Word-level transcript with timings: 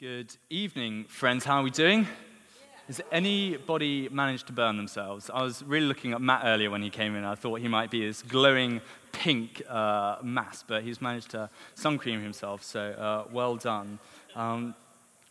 Good 0.00 0.34
evening, 0.50 1.04
friends. 1.04 1.44
How 1.44 1.60
are 1.60 1.62
we 1.62 1.70
doing? 1.70 2.08
Has 2.88 3.00
anybody 3.12 4.08
managed 4.08 4.48
to 4.48 4.52
burn 4.52 4.76
themselves? 4.76 5.30
I 5.32 5.42
was 5.42 5.62
really 5.62 5.86
looking 5.86 6.12
at 6.12 6.20
Matt 6.20 6.42
earlier 6.44 6.70
when 6.70 6.82
he 6.82 6.90
came 6.90 7.14
in. 7.14 7.24
I 7.24 7.36
thought 7.36 7.60
he 7.60 7.68
might 7.68 7.90
be 7.90 8.04
this 8.06 8.22
glowing 8.22 8.80
pink 9.12 9.62
uh, 9.68 10.16
mass, 10.22 10.64
but 10.66 10.82
he's 10.82 11.00
managed 11.00 11.30
to 11.32 11.50
sun 11.74 11.98
cream 11.98 12.20
himself, 12.20 12.64
so 12.64 12.80
uh, 12.80 13.30
well 13.32 13.56
done. 13.56 13.98
Um, 14.34 14.74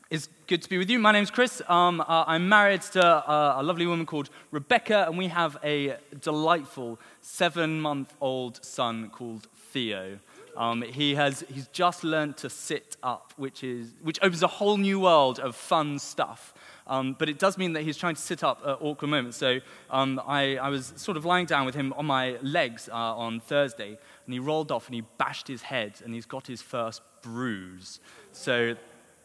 it's 0.10 0.30
good 0.48 0.62
to 0.62 0.70
be 0.70 0.78
with 0.78 0.90
you. 0.90 1.00
My 1.00 1.12
name's 1.12 1.32
Chris. 1.32 1.62
Um, 1.68 2.00
uh, 2.00 2.24
I'm 2.28 2.48
married 2.48 2.84
to 2.94 3.06
uh, 3.06 3.56
a 3.58 3.64
lovely 3.64 3.88
woman 3.88 4.06
called 4.06 4.30
Rebecca, 4.52 5.06
and 5.08 5.18
we 5.18 5.28
have 5.28 5.58
a 5.64 5.98
delightful 6.22 7.00
seven 7.20 7.82
month 7.82 8.14
old 8.22 8.64
son 8.64 9.10
called 9.10 9.48
Theo. 9.72 10.20
Um, 10.58 10.82
he 10.82 11.16
has 11.16 11.44
he's 11.52 11.68
just 11.68 12.04
learned 12.04 12.38
to 12.38 12.50
sit 12.50 12.98
up, 13.02 13.34
which, 13.38 13.64
is, 13.64 13.94
which 14.02 14.20
opens 14.22 14.44
a 14.44 14.48
whole 14.48 14.78
new 14.78 15.00
world 15.00 15.40
of 15.40 15.56
fun 15.56 16.00
stuff. 16.00 16.54
Um, 16.88 17.16
but 17.18 17.30
it 17.30 17.40
does 17.40 17.58
mean 17.58 17.74
that 17.74 17.84
he's 17.84 17.98
trying 17.98 18.16
to 18.16 18.22
sit 18.22 18.44
up 18.44 18.62
at 18.66 18.78
awkward 18.82 19.08
moments. 19.08 19.38
So 19.38 19.60
um, 19.90 20.22
I, 20.26 20.58
I, 20.58 20.70
was 20.70 20.94
sort 20.98 21.16
of 21.16 21.26
lying 21.26 21.46
down 21.46 21.66
with 21.66 21.76
him 21.76 21.94
on 21.94 22.06
my 22.06 22.38
legs 22.42 22.90
uh, 22.92 22.96
on 22.96 23.40
Thursday, 23.40 23.98
and 24.26 24.34
he 24.34 24.40
rolled 24.40 24.72
off 24.72 24.88
and 24.88 24.96
he 24.96 25.04
bashed 25.18 25.48
his 25.48 25.62
head, 25.62 25.94
and 26.04 26.14
he's 26.14 26.26
got 26.26 26.48
his 26.48 26.62
first 26.62 27.02
bruise. 27.22 28.00
So 28.34 28.76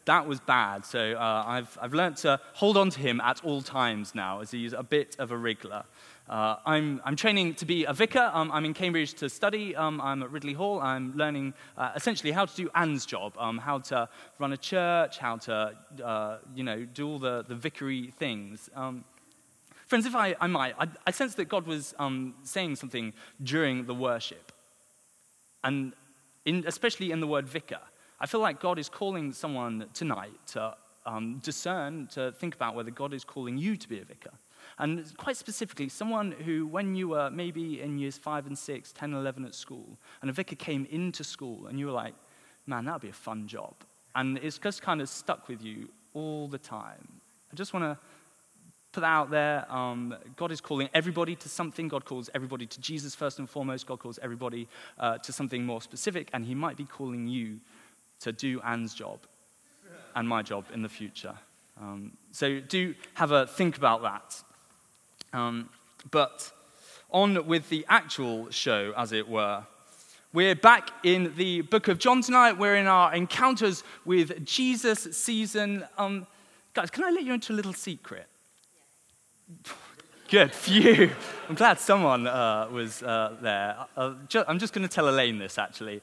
that 0.04 0.26
was 0.26 0.40
bad. 0.40 0.84
So 0.84 1.12
uh, 1.14 1.44
I've, 1.46 1.76
I've 1.80 1.94
learned 1.94 2.16
to 2.18 2.40
hold 2.54 2.76
on 2.76 2.90
to 2.90 3.00
him 3.00 3.20
at 3.20 3.44
all 3.44 3.62
times 3.62 4.14
now, 4.14 4.40
as 4.40 4.52
he's 4.52 4.72
a 4.72 4.82
bit 4.82 5.16
of 5.18 5.32
a 5.32 5.36
wriggler. 5.36 5.84
Uh, 6.28 6.56
I'm, 6.66 7.00
I'm, 7.04 7.14
training 7.14 7.54
to 7.54 7.64
be 7.64 7.84
a 7.84 7.92
vicar. 7.92 8.30
Um, 8.32 8.50
I'm 8.50 8.64
in 8.64 8.74
Cambridge 8.74 9.14
to 9.14 9.28
study. 9.28 9.76
Um, 9.76 10.00
I'm 10.00 10.24
at 10.24 10.32
Ridley 10.32 10.54
Hall. 10.54 10.80
I'm 10.80 11.16
learning 11.16 11.54
uh, 11.76 11.92
essentially 11.94 12.32
how 12.32 12.46
to 12.46 12.56
do 12.56 12.68
Anne's 12.74 13.06
job, 13.06 13.34
um, 13.38 13.58
how 13.58 13.78
to 13.78 14.08
run 14.40 14.52
a 14.52 14.56
church, 14.56 15.18
how 15.18 15.36
to, 15.36 15.72
uh, 16.04 16.38
you 16.52 16.64
know, 16.64 16.84
do 16.84 17.08
all 17.08 17.20
the, 17.20 17.44
the 17.46 17.54
vicary 17.54 18.12
things. 18.18 18.68
Um, 18.74 19.04
friends, 19.86 20.04
if 20.04 20.16
I, 20.16 20.34
I 20.40 20.48
might, 20.48 20.74
I, 20.80 20.88
I 21.06 21.12
sense 21.12 21.36
that 21.36 21.44
God 21.44 21.64
was 21.64 21.94
um, 22.00 22.34
saying 22.42 22.74
something 22.74 23.12
during 23.40 23.86
the 23.86 23.94
worship, 23.94 24.50
and 25.62 25.92
in, 26.44 26.64
especially 26.66 27.12
in 27.12 27.20
the 27.20 27.26
word 27.28 27.46
vicar. 27.46 27.80
I 28.18 28.26
feel 28.26 28.40
like 28.40 28.60
God 28.60 28.80
is 28.80 28.88
calling 28.88 29.32
someone 29.32 29.86
tonight 29.94 30.32
to 30.48 30.74
um, 31.04 31.40
discern, 31.44 32.08
to 32.08 32.32
think 32.32 32.56
about 32.56 32.74
whether 32.74 32.90
God 32.90 33.14
is 33.14 33.22
calling 33.22 33.58
you 33.58 33.76
to 33.76 33.88
be 33.88 34.00
a 34.00 34.04
vicar. 34.04 34.32
And 34.78 35.16
quite 35.16 35.36
specifically, 35.36 35.88
someone 35.88 36.32
who, 36.32 36.66
when 36.66 36.94
you 36.94 37.08
were 37.08 37.30
maybe 37.30 37.80
in 37.80 37.98
years 37.98 38.18
five 38.18 38.46
and 38.46 38.58
six, 38.58 38.92
10, 38.92 39.14
11 39.14 39.44
at 39.44 39.54
school, 39.54 39.98
and 40.20 40.30
a 40.30 40.32
vicar 40.32 40.56
came 40.56 40.86
into 40.90 41.24
school 41.24 41.66
and 41.66 41.78
you 41.78 41.86
were 41.86 41.92
like, 41.92 42.14
man, 42.66 42.84
that 42.84 42.94
would 42.94 43.02
be 43.02 43.08
a 43.08 43.12
fun 43.12 43.46
job. 43.46 43.74
And 44.14 44.38
it's 44.38 44.58
just 44.58 44.82
kind 44.82 45.00
of 45.00 45.08
stuck 45.08 45.48
with 45.48 45.62
you 45.62 45.88
all 46.14 46.48
the 46.48 46.58
time. 46.58 47.08
I 47.52 47.56
just 47.56 47.72
want 47.72 47.84
to 47.84 47.98
put 48.92 49.02
that 49.02 49.06
out 49.06 49.30
there. 49.30 49.70
Um, 49.70 50.14
God 50.36 50.50
is 50.50 50.60
calling 50.60 50.88
everybody 50.94 51.36
to 51.36 51.48
something. 51.48 51.88
God 51.88 52.04
calls 52.04 52.30
everybody 52.34 52.66
to 52.66 52.80
Jesus 52.80 53.14
first 53.14 53.38
and 53.38 53.48
foremost. 53.48 53.86
God 53.86 53.98
calls 53.98 54.18
everybody 54.22 54.68
uh, 54.98 55.18
to 55.18 55.32
something 55.32 55.64
more 55.64 55.82
specific. 55.82 56.30
And 56.32 56.44
He 56.44 56.54
might 56.54 56.76
be 56.76 56.84
calling 56.84 57.28
you 57.28 57.60
to 58.20 58.32
do 58.32 58.60
Anne's 58.62 58.94
job 58.94 59.18
and 60.14 60.26
my 60.26 60.42
job 60.42 60.64
in 60.72 60.82
the 60.82 60.88
future. 60.88 61.34
Um, 61.78 62.12
so 62.32 62.58
do 62.60 62.94
have 63.14 63.32
a 63.32 63.46
think 63.46 63.76
about 63.76 64.02
that. 64.02 64.42
Um, 65.32 65.68
but 66.10 66.50
on 67.10 67.46
with 67.46 67.68
the 67.68 67.84
actual 67.88 68.50
show, 68.50 68.92
as 68.96 69.12
it 69.12 69.28
were. 69.28 69.64
We're 70.32 70.54
back 70.54 70.90
in 71.02 71.34
the 71.36 71.62
book 71.62 71.88
of 71.88 71.98
John 71.98 72.20
tonight. 72.20 72.58
We're 72.58 72.76
in 72.76 72.86
our 72.86 73.14
encounters 73.14 73.84
with 74.04 74.44
Jesus 74.44 75.08
season. 75.16 75.84
Um, 75.96 76.26
guys, 76.74 76.90
can 76.90 77.04
I 77.04 77.10
let 77.10 77.24
you 77.24 77.32
into 77.32 77.52
a 77.52 77.54
little 77.54 77.72
secret? 77.72 78.26
Good, 80.28 80.52
phew. 80.52 81.10
I'm 81.48 81.54
glad 81.54 81.78
someone 81.78 82.26
uh, 82.26 82.68
was 82.70 83.02
uh, 83.02 83.36
there. 83.40 83.76
Uh, 83.96 84.14
ju- 84.28 84.44
I'm 84.46 84.58
just 84.58 84.74
going 84.74 84.86
to 84.86 84.92
tell 84.92 85.08
Elaine 85.08 85.38
this, 85.38 85.56
actually. 85.56 86.02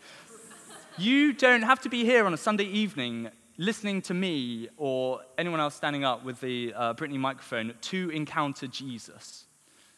You 0.97 1.33
don't 1.33 1.63
have 1.63 1.81
to 1.81 1.89
be 1.89 2.05
here 2.05 2.25
on 2.25 2.33
a 2.33 2.37
Sunday 2.37 2.65
evening 2.65 3.29
listening 3.57 4.01
to 4.03 4.13
me 4.13 4.67
or 4.77 5.21
anyone 5.37 5.59
else 5.59 5.75
standing 5.75 6.03
up 6.03 6.23
with 6.23 6.39
the 6.41 6.73
uh, 6.75 6.93
Britney 6.93 7.17
microphone 7.17 7.73
to 7.81 8.09
encounter 8.09 8.67
Jesus. 8.67 9.45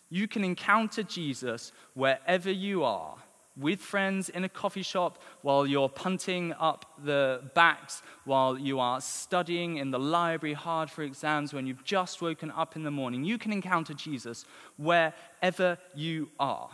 You 0.09 0.27
can 0.27 0.43
encounter 0.43 1.03
Jesus 1.03 1.71
wherever 1.93 2.51
you 2.51 2.83
are, 2.83 3.15
with 3.57 3.79
friends 3.79 4.27
in 4.29 4.43
a 4.43 4.49
coffee 4.49 4.81
shop, 4.81 5.21
while 5.41 5.65
you're 5.65 5.89
punting 5.89 6.53
up 6.59 6.85
the 7.03 7.41
backs, 7.55 8.03
while 8.25 8.57
you 8.57 8.79
are 8.79 8.99
studying 8.99 9.77
in 9.77 9.91
the 9.91 9.99
library 9.99 10.53
hard 10.53 10.89
for 10.89 11.03
exams, 11.03 11.53
when 11.53 11.65
you've 11.65 11.83
just 11.85 12.21
woken 12.21 12.51
up 12.51 12.75
in 12.75 12.83
the 12.83 12.91
morning. 12.91 13.23
You 13.23 13.37
can 13.37 13.53
encounter 13.53 13.93
Jesus 13.93 14.45
wherever 14.77 15.77
you 15.95 16.29
are. 16.39 16.69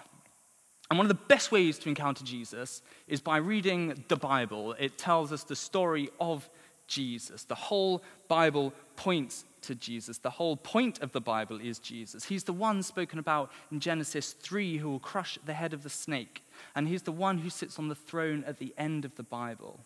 And 0.89 0.97
one 0.97 1.05
of 1.05 1.09
the 1.09 1.23
best 1.27 1.53
ways 1.53 1.79
to 1.79 1.89
encounter 1.89 2.25
Jesus 2.25 2.81
is 3.07 3.21
by 3.21 3.37
reading 3.37 4.03
the 4.09 4.17
Bible. 4.17 4.73
It 4.73 4.97
tells 4.97 5.31
us 5.31 5.43
the 5.43 5.55
story 5.55 6.09
of 6.19 6.49
Jesus. 6.91 7.45
The 7.45 7.55
whole 7.55 8.03
Bible 8.27 8.73
points 8.97 9.45
to 9.61 9.73
Jesus. 9.73 10.17
The 10.17 10.29
whole 10.29 10.57
point 10.57 11.01
of 11.01 11.13
the 11.13 11.21
Bible 11.21 11.59
is 11.61 11.79
Jesus. 11.79 12.25
He's 12.25 12.43
the 12.43 12.53
one 12.53 12.83
spoken 12.83 13.17
about 13.17 13.51
in 13.71 13.79
Genesis 13.79 14.33
3 14.33 14.77
who 14.77 14.89
will 14.89 14.99
crush 14.99 15.39
the 15.45 15.53
head 15.53 15.73
of 15.73 15.83
the 15.83 15.89
snake. 15.89 16.43
And 16.75 16.87
he's 16.87 17.03
the 17.03 17.11
one 17.11 17.39
who 17.39 17.49
sits 17.49 17.79
on 17.79 17.87
the 17.87 17.95
throne 17.95 18.43
at 18.45 18.59
the 18.59 18.73
end 18.77 19.05
of 19.05 19.15
the 19.15 19.23
Bible. 19.23 19.79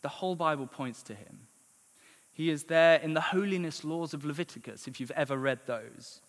The 0.00 0.08
whole 0.08 0.34
Bible 0.34 0.66
points 0.66 1.02
to 1.04 1.14
him. 1.14 1.40
He 2.32 2.48
is 2.48 2.64
there 2.64 2.98
in 2.98 3.12
the 3.12 3.20
holiness 3.20 3.84
laws 3.84 4.14
of 4.14 4.24
Leviticus, 4.24 4.88
if 4.88 4.98
you've 4.98 5.10
ever 5.12 5.36
read 5.36 5.60
those 5.66 6.20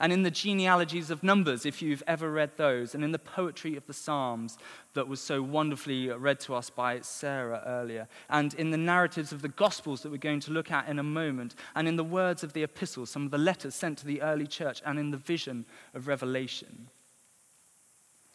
and 0.00 0.12
in 0.12 0.22
the 0.22 0.30
genealogies 0.30 1.10
of 1.10 1.22
Numbers, 1.22 1.64
if 1.64 1.82
you've 1.82 2.02
ever 2.06 2.30
read 2.30 2.50
those, 2.56 2.94
and 2.94 3.04
in 3.04 3.12
the 3.12 3.18
poetry 3.18 3.76
of 3.76 3.86
the 3.86 3.92
Psalms 3.92 4.58
that 4.94 5.08
was 5.08 5.20
so 5.20 5.42
wonderfully 5.42 6.08
read 6.08 6.40
to 6.40 6.54
us 6.54 6.70
by 6.70 7.00
Sarah 7.00 7.62
earlier, 7.66 8.08
and 8.28 8.54
in 8.54 8.70
the 8.70 8.76
narratives 8.76 9.32
of 9.32 9.42
the 9.42 9.48
Gospels 9.48 10.02
that 10.02 10.10
we're 10.10 10.18
going 10.18 10.40
to 10.40 10.50
look 10.50 10.70
at 10.70 10.88
in 10.88 10.98
a 10.98 11.02
moment, 11.02 11.54
and 11.74 11.88
in 11.88 11.96
the 11.96 12.04
words 12.04 12.42
of 12.42 12.52
the 12.52 12.62
epistles, 12.62 13.10
some 13.10 13.24
of 13.24 13.30
the 13.30 13.38
letters 13.38 13.74
sent 13.74 13.98
to 13.98 14.06
the 14.06 14.22
early 14.22 14.46
church, 14.46 14.82
and 14.84 14.98
in 14.98 15.10
the 15.10 15.16
vision 15.16 15.64
of 15.94 16.08
Revelation. 16.08 16.88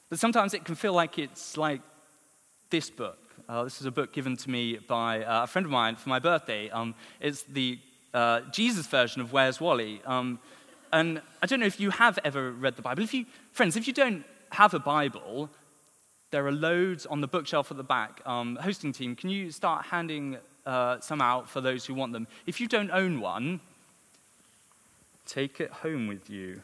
But 0.09 0.19
sometimes 0.19 0.53
it 0.53 0.65
can 0.65 0.75
feel 0.75 0.93
like 0.93 1.19
it's 1.19 1.57
like 1.57 1.81
this 2.69 2.89
book. 2.89 3.19
Uh, 3.49 3.63
this 3.63 3.79
is 3.79 3.85
a 3.85 3.91
book 3.91 4.13
given 4.13 4.35
to 4.37 4.49
me 4.49 4.77
by 4.77 5.23
uh, 5.23 5.43
a 5.43 5.47
friend 5.47 5.65
of 5.65 5.71
mine 5.71 5.95
for 5.95 6.09
my 6.09 6.19
birthday. 6.19 6.69
Um, 6.69 6.95
it's 7.19 7.43
the 7.43 7.79
uh, 8.13 8.41
Jesus 8.51 8.87
version 8.87 9.21
of 9.21 9.31
Where's 9.31 9.61
Wally? 9.61 10.01
Um, 10.05 10.39
and 10.91 11.21
I 11.41 11.45
don't 11.45 11.59
know 11.59 11.65
if 11.65 11.79
you 11.79 11.89
have 11.91 12.19
ever 12.23 12.51
read 12.51 12.75
the 12.75 12.81
Bible. 12.81 13.03
If 13.03 13.13
you, 13.13 13.25
friends, 13.51 13.75
if 13.75 13.87
you 13.87 13.93
don't 13.93 14.23
have 14.51 14.73
a 14.73 14.79
Bible, 14.79 15.49
there 16.31 16.45
are 16.45 16.51
loads 16.51 17.05
on 17.05 17.21
the 17.21 17.27
bookshelf 17.27 17.71
at 17.71 17.77
the 17.77 17.83
back. 17.83 18.21
Um, 18.25 18.57
hosting 18.57 18.93
team, 18.93 19.15
can 19.15 19.29
you 19.29 19.51
start 19.51 19.85
handing 19.85 20.37
uh, 20.65 20.99
some 20.99 21.21
out 21.21 21.49
for 21.49 21.61
those 21.61 21.85
who 21.85 21.93
want 21.93 22.13
them? 22.13 22.27
If 22.45 22.59
you 22.59 22.67
don't 22.67 22.91
own 22.91 23.21
one, 23.21 23.59
take 25.25 25.59
it 25.59 25.71
home 25.71 26.07
with 26.07 26.29
you. 26.29 26.61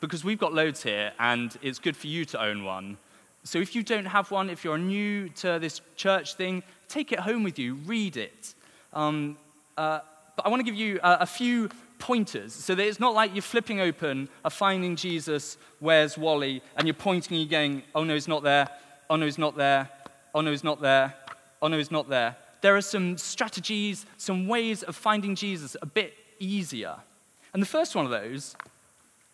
Because 0.00 0.24
we've 0.24 0.38
got 0.38 0.54
loads 0.54 0.82
here, 0.82 1.12
and 1.18 1.56
it's 1.60 1.78
good 1.78 1.96
for 1.96 2.06
you 2.06 2.24
to 2.26 2.42
own 2.42 2.64
one. 2.64 2.96
So 3.44 3.58
if 3.58 3.74
you 3.74 3.82
don't 3.82 4.06
have 4.06 4.30
one, 4.30 4.48
if 4.48 4.64
you're 4.64 4.78
new 4.78 5.28
to 5.30 5.58
this 5.58 5.80
church 5.96 6.34
thing, 6.34 6.62
take 6.88 7.12
it 7.12 7.20
home 7.20 7.42
with 7.42 7.58
you, 7.58 7.74
read 7.86 8.16
it. 8.16 8.54
Um, 8.92 9.36
uh, 9.76 10.00
but 10.36 10.46
I 10.46 10.48
want 10.48 10.60
to 10.60 10.64
give 10.64 10.74
you 10.74 11.00
a, 11.02 11.18
a 11.20 11.26
few 11.26 11.68
pointers 12.00 12.52
so 12.52 12.74
that 12.74 12.84
it's 12.84 12.98
not 12.98 13.14
like 13.14 13.32
you're 13.34 13.42
flipping 13.42 13.80
open 13.80 14.28
a 14.44 14.50
Finding 14.50 14.96
Jesus, 14.96 15.56
Where's 15.78 16.18
Wally, 16.18 16.62
and 16.76 16.88
you're 16.88 16.94
pointing 16.94 17.36
and 17.36 17.42
you're 17.42 17.60
going, 17.60 17.82
oh 17.94 18.02
no, 18.02 18.14
he's 18.14 18.26
not 18.26 18.42
there, 18.42 18.68
oh 19.08 19.16
no, 19.16 19.26
he's 19.26 19.38
not 19.38 19.56
there, 19.56 19.88
oh 20.34 20.40
no, 20.40 20.50
he's 20.50 20.64
not 20.64 20.80
there, 20.80 21.14
oh 21.62 21.68
no, 21.68 21.78
he's 21.78 21.92
not 21.92 22.08
there. 22.08 22.36
There 22.62 22.76
are 22.76 22.82
some 22.82 23.16
strategies, 23.16 24.04
some 24.16 24.48
ways 24.48 24.82
of 24.82 24.96
finding 24.96 25.34
Jesus 25.34 25.76
a 25.80 25.86
bit 25.86 26.14
easier. 26.38 26.96
And 27.52 27.62
the 27.62 27.66
first 27.66 27.94
one 27.94 28.04
of 28.04 28.10
those 28.10 28.56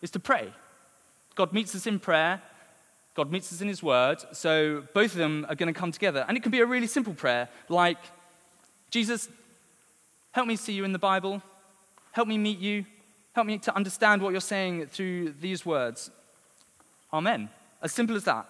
is 0.01 0.11
to 0.11 0.19
pray. 0.19 0.51
God 1.35 1.53
meets 1.53 1.75
us 1.75 1.87
in 1.87 1.99
prayer, 1.99 2.41
God 3.15 3.31
meets 3.31 3.51
us 3.51 3.61
in 3.61 3.67
His 3.67 3.81
Word, 3.81 4.19
so 4.31 4.83
both 4.93 5.11
of 5.13 5.17
them 5.17 5.45
are 5.49 5.55
going 5.55 5.73
to 5.73 5.79
come 5.79 5.91
together. 5.91 6.25
And 6.27 6.37
it 6.37 6.43
can 6.43 6.51
be 6.51 6.59
a 6.59 6.65
really 6.65 6.87
simple 6.87 7.13
prayer, 7.13 7.49
like, 7.69 7.97
Jesus, 8.91 9.27
help 10.31 10.47
me 10.47 10.55
see 10.55 10.73
you 10.73 10.83
in 10.83 10.93
the 10.93 10.99
Bible. 10.99 11.41
Help 12.17 12.27
me 12.27 12.39
meet 12.39 12.57
you. 12.57 12.83
Help 13.33 13.45
me 13.45 13.59
to 13.59 13.75
understand 13.75 14.23
what 14.23 14.31
you're 14.31 14.41
saying 14.41 14.87
through 14.87 15.35
these 15.39 15.63
words. 15.63 16.09
Amen. 17.13 17.47
As 17.79 17.91
simple 17.91 18.15
as 18.15 18.23
that. 18.23 18.47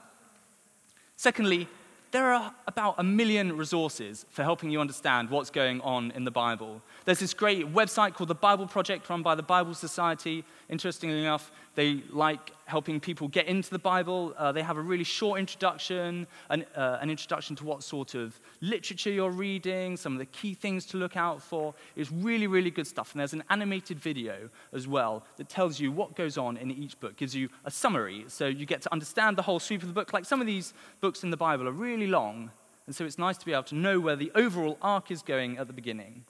Secondly, 1.17 1.67
there 2.11 2.33
are 2.33 2.53
about 2.67 2.95
a 2.97 3.03
million 3.03 3.57
resources 3.57 4.25
for 4.29 4.43
helping 4.43 4.69
you 4.69 4.79
understand 4.79 5.29
what's 5.29 5.49
going 5.49 5.81
on 5.81 6.11
in 6.11 6.23
the 6.23 6.31
Bible. 6.31 6.81
There's 7.05 7.19
this 7.19 7.33
great 7.33 7.73
website 7.73 8.13
called 8.13 8.29
the 8.29 8.35
Bible 8.35 8.67
Project 8.67 9.09
run 9.09 9.23
by 9.23 9.35
the 9.35 9.43
Bible 9.43 9.73
Society. 9.73 10.43
Interestingly 10.69 11.21
enough, 11.21 11.51
they 11.75 12.01
like 12.11 12.51
helping 12.65 12.99
people 12.99 13.29
get 13.29 13.47
into 13.47 13.69
the 13.69 13.79
Bible. 13.79 14.33
Uh, 14.37 14.51
they 14.51 14.61
have 14.61 14.75
a 14.75 14.81
really 14.81 15.05
short 15.05 15.39
introduction, 15.39 16.27
an, 16.49 16.65
uh, 16.75 16.97
an 16.99 17.09
introduction 17.09 17.55
to 17.55 17.63
what 17.63 17.81
sort 17.81 18.13
of 18.13 18.37
literature 18.59 19.09
you're 19.09 19.31
reading, 19.31 19.95
some 19.95 20.11
of 20.11 20.19
the 20.19 20.25
key 20.25 20.53
things 20.53 20.85
to 20.87 20.97
look 20.97 21.15
out 21.15 21.41
for. 21.41 21.73
It's 21.95 22.11
really, 22.11 22.47
really 22.47 22.71
good 22.71 22.87
stuff. 22.87 23.13
And 23.13 23.21
there's 23.21 23.31
an 23.31 23.43
animated 23.49 23.99
video 23.99 24.49
as 24.73 24.85
well 24.85 25.23
that 25.37 25.47
tells 25.47 25.79
you 25.79 25.91
what 25.91 26.15
goes 26.15 26.37
on 26.37 26.57
in 26.57 26.71
each 26.71 26.99
book, 26.99 27.15
gives 27.15 27.33
you 27.33 27.47
a 27.63 27.71
summary. 27.71 28.25
So 28.27 28.47
you 28.47 28.65
get 28.65 28.81
to 28.81 28.91
understand 28.91 29.37
the 29.37 29.43
whole 29.43 29.59
sweep 29.59 29.81
of 29.81 29.87
the 29.87 29.93
book. 29.93 30.11
Like 30.11 30.25
some 30.25 30.41
of 30.41 30.47
these 30.47 30.73
books 30.99 31.23
in 31.23 31.29
the 31.29 31.37
Bible 31.37 31.67
are 31.69 31.71
really 31.71 31.96
long. 32.05 32.51
And 32.85 32.95
so 32.95 33.05
it's 33.05 33.17
nice 33.17 33.37
to 33.39 33.45
be 33.45 33.53
able 33.53 33.63
to 33.63 33.75
know 33.75 33.99
where 33.99 34.15
the 34.15 34.31
overall 34.35 34.77
arc 34.81 35.09
is 35.09 35.23
going 35.23 35.57
at 35.57 35.65
the 35.65 35.73
beginning. 35.73 36.25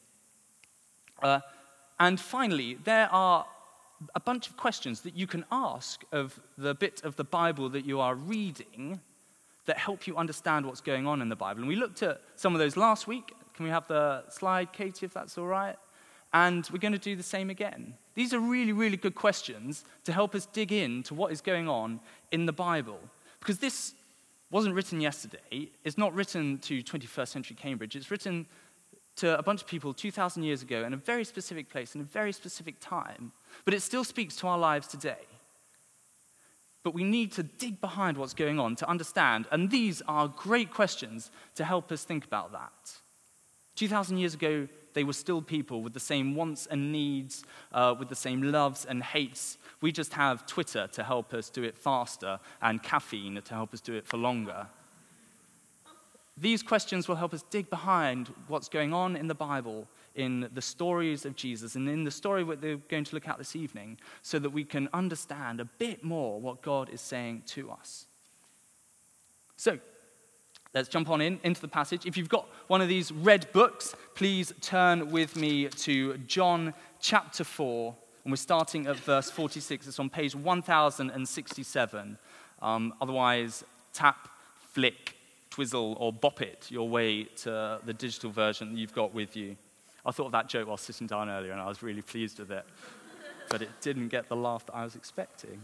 Uh, 1.22 1.42
and 2.00 2.19
finally, 2.19 2.75
there 2.86 3.10
are 3.12 3.46
a 4.16 4.19
bunch 4.19 4.48
of 4.48 4.56
questions 4.56 5.02
that 5.02 5.16
you 5.16 5.28
can 5.28 5.44
ask 5.52 6.04
of 6.12 6.40
the 6.58 6.74
bit 6.74 7.02
of 7.04 7.16
the 7.16 7.24
Bible 7.24 7.69
that 7.69 7.86
you 7.86 8.00
are 8.00 8.16
reading 8.16 9.00
that 9.66 9.78
help 9.78 10.08
you 10.08 10.16
understand 10.16 10.66
what's 10.66 10.81
going 10.81 11.06
on 11.06 11.22
in 11.22 11.30
the 11.30 11.36
Bible. 11.36 11.60
And 11.60 11.68
we 11.68 11.75
looked 11.75 12.02
at 12.04 12.22
some 12.36 12.54
of 12.54 12.60
those 12.60 12.78
last 12.78 13.08
week. 13.08 13.34
Can 13.56 13.66
we 13.66 13.72
have 13.72 13.88
the 13.88 14.24
slide, 14.30 14.72
Katie, 14.72 15.06
if 15.06 15.14
that's 15.14 15.38
all 15.38 15.48
right? 15.48 15.75
And 16.34 16.68
we're 16.72 16.80
going 16.80 16.94
to 16.94 17.00
do 17.00 17.16
the 17.16 17.24
same 17.24 17.50
again. 17.50 17.94
These 18.16 18.34
are 18.34 18.40
really, 18.40 18.72
really 18.72 18.98
good 18.98 19.16
questions 19.16 19.84
to 20.06 20.14
help 20.14 20.36
us 20.36 20.46
dig 20.46 20.72
into 20.72 21.14
what 21.14 21.31
is 21.31 21.42
going 21.42 21.68
on 21.68 22.00
in 22.31 22.46
the 22.46 22.54
Bible. 22.54 23.00
Because 23.40 23.60
this 23.60 23.94
wasn't 24.49 24.73
written 24.73 25.01
yesterday, 25.01 25.69
it's 25.83 25.97
not 25.97 26.13
written 26.13 26.57
to 26.59 26.81
21st 26.81 27.27
century 27.27 27.57
Cambridge, 27.59 27.95
it's 27.95 28.11
written 28.11 28.45
to 29.17 29.38
a 29.38 29.44
bunch 29.44 29.61
of 29.61 29.67
people 29.67 29.94
2,000 29.94 30.44
years 30.44 30.61
ago 30.61 30.83
in 30.85 30.94
a 30.94 30.97
very 30.97 31.23
specific 31.23 31.69
place, 31.69 31.95
in 31.95 32.01
a 32.01 32.05
very 32.05 32.31
specific 32.31 32.75
time, 32.79 33.31
but 33.65 33.73
it 33.73 33.81
still 33.81 34.03
speaks 34.03 34.35
to 34.38 34.47
our 34.47 34.57
lives 34.57 34.88
today. 34.88 35.25
But 36.83 36.94
we 36.94 37.03
need 37.03 37.33
to 37.33 37.44
dig 37.44 37.81
behind 37.81 38.15
what's 38.15 38.33
going 38.33 38.59
on 38.59 38.75
to 38.77 38.89
understand, 38.89 39.47
and 39.51 39.69
these 39.69 40.01
are 40.07 40.27
great 40.27 40.71
questions 40.71 41.31
to 41.55 41.65
help 41.65 41.91
us 41.91 42.03
think 42.03 42.23
about 42.23 42.51
that. 42.53 42.71
2,000 43.75 44.17
years 44.17 44.33
ago, 44.33 44.67
they 44.97 45.03
were 45.03 45.13
still 45.13 45.44
people 45.44 45.83
with 45.83 45.94
the 45.94 45.99
same 45.99 46.33
wants 46.33 46.65
and 46.65 46.91
needs, 46.91 47.44
uh, 47.71 47.94
with 47.99 48.09
the 48.09 48.15
same 48.15 48.41
loves 48.41 48.83
and 48.83 49.03
hates. 49.03 49.59
We 49.79 49.91
just 49.91 50.13
have 50.13 50.47
Twitter 50.47 50.88
to 50.88 51.03
help 51.03 51.35
us 51.35 51.51
do 51.51 51.61
it 51.61 51.77
faster 51.77 52.39
and 52.63 52.81
caffeine 52.81 53.39
to 53.39 53.53
help 53.53 53.75
us 53.75 53.79
do 53.79 53.94
it 53.94 54.07
for 54.07 54.17
longer. 54.17 54.65
These 56.35 56.63
questions 56.63 57.07
will 57.07 57.15
help 57.15 57.31
us 57.31 57.44
dig 57.44 57.69
behind 57.69 58.33
what's 58.47 58.69
going 58.69 58.91
on 58.91 59.15
in 59.15 59.27
the 59.27 59.35
Bible, 59.35 59.88
in 60.15 60.49
the 60.51 60.63
stories 60.63 61.25
of 61.25 61.35
Jesus, 61.35 61.75
and 61.75 61.88
in 61.88 62.03
the 62.03 62.09
story 62.09 62.44
that 62.44 62.59
we're 62.59 62.77
going 62.77 63.03
to 63.03 63.13
look 63.13 63.27
at 63.27 63.38
this 63.38 63.55
evening, 63.55 63.99
so 64.23 64.39
that 64.39 64.49
we 64.49 64.63
can 64.63 64.89
understand 64.94 65.61
a 65.61 65.65
bit 65.65 66.03
more 66.03 66.41
what 66.41 66.63
God 66.63 66.89
is 66.89 67.01
saying 67.01 67.44
to 67.49 67.69
us. 67.69 68.07
So, 69.57 69.77
let's 70.77 70.89
jump 70.89 71.09
on 71.09 71.21
in 71.21 71.39
into 71.44 71.59
the 71.59 71.68
passage. 71.68 72.06
If 72.06 72.18
you've 72.18 72.29
got 72.29 72.47
one 72.68 72.81
of 72.81 72.88
these 72.88 73.12
red 73.12 73.51
books, 73.51 73.95
please 74.13 74.53
turn 74.62 75.12
with 75.12 75.35
me 75.35 75.68
to 75.68 76.18
John 76.19 76.74
chapter 77.00 77.44
4, 77.44 77.95
and 78.24 78.31
we're 78.31 78.38
starting 78.38 78.85
at 78.85 78.95
verse 78.97 79.31
46. 79.31 79.88
It's 79.88 80.00
on 80.00 80.09
page 80.09 80.35
1067. 80.35 82.18
Um, 82.62 82.94
otherwise, 83.01 83.63
tap, 83.94 84.29
flick, 84.74 85.15
twizzle 85.50 85.97
or 86.00 86.13
bop 86.13 86.41
it 86.41 86.68
your 86.69 86.88
way 86.88 87.23
to 87.23 87.80
the 87.83 87.94
digital 87.94 88.30
version 88.30 88.73
that 88.73 88.80
you've 88.80 88.94
got 88.94 89.13
with 89.13 89.35
you. 89.35 89.56
I 90.06 90.12
thought 90.12 90.27
of 90.27 90.31
that 90.33 90.47
joke 90.47 90.68
while 90.68 90.77
sitting 90.77 91.07
down 91.07 91.30
earlier, 91.30 91.53
and 91.53 91.59
I 91.59 91.68
was 91.68 91.81
really 91.81 92.03
pleased 92.03 92.38
with 92.38 92.51
it. 92.51 92.65
But 93.50 93.63
it 93.63 93.69
didn't 93.81 94.09
get 94.09 94.30
the 94.30 94.35
laugh 94.35 94.65
that 94.68 94.75
I 94.75 94.83
was 94.83 94.95
expecting. 94.95 95.59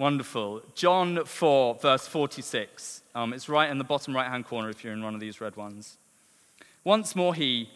Wonderful. 0.00 0.62
John 0.74 1.26
4, 1.26 1.74
verse 1.74 2.06
46. 2.06 3.02
Um, 3.14 3.34
it's 3.34 3.50
right 3.50 3.68
in 3.68 3.76
the 3.76 3.84
bottom 3.84 4.16
right 4.16 4.28
hand 4.28 4.46
corner 4.46 4.70
if 4.70 4.82
you're 4.82 4.94
in 4.94 5.02
one 5.02 5.12
of 5.12 5.20
these 5.20 5.42
red 5.42 5.56
ones. 5.56 5.98
Once 6.84 7.14
more, 7.14 7.34
he, 7.34 7.68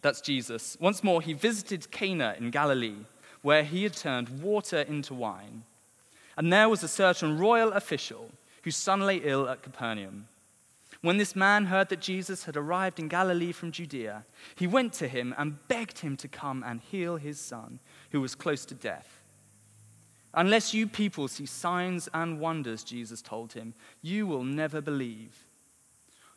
that's 0.00 0.20
Jesus, 0.20 0.76
once 0.78 1.02
more 1.02 1.20
he 1.20 1.32
visited 1.32 1.90
Cana 1.90 2.36
in 2.38 2.52
Galilee, 2.52 2.98
where 3.42 3.64
he 3.64 3.82
had 3.82 3.94
turned 3.94 4.44
water 4.44 4.82
into 4.82 5.12
wine. 5.12 5.64
And 6.36 6.52
there 6.52 6.68
was 6.68 6.84
a 6.84 6.88
certain 6.88 7.36
royal 7.36 7.72
official 7.72 8.30
whose 8.62 8.76
son 8.76 9.00
lay 9.00 9.16
ill 9.16 9.48
at 9.48 9.64
Capernaum. 9.64 10.28
When 11.00 11.16
this 11.16 11.34
man 11.34 11.64
heard 11.64 11.88
that 11.88 12.00
Jesus 12.00 12.44
had 12.44 12.56
arrived 12.56 13.00
in 13.00 13.08
Galilee 13.08 13.50
from 13.50 13.72
Judea, 13.72 14.22
he 14.54 14.68
went 14.68 14.92
to 14.92 15.08
him 15.08 15.34
and 15.36 15.66
begged 15.66 15.98
him 15.98 16.16
to 16.18 16.28
come 16.28 16.62
and 16.64 16.80
heal 16.80 17.16
his 17.16 17.40
son, 17.40 17.80
who 18.12 18.20
was 18.20 18.36
close 18.36 18.64
to 18.66 18.74
death. 18.76 19.21
Unless 20.34 20.72
you 20.72 20.86
people 20.86 21.28
see 21.28 21.46
signs 21.46 22.08
and 22.14 22.40
wonders, 22.40 22.82
Jesus 22.82 23.20
told 23.20 23.52
him, 23.52 23.74
you 24.00 24.26
will 24.26 24.44
never 24.44 24.80
believe. 24.80 25.36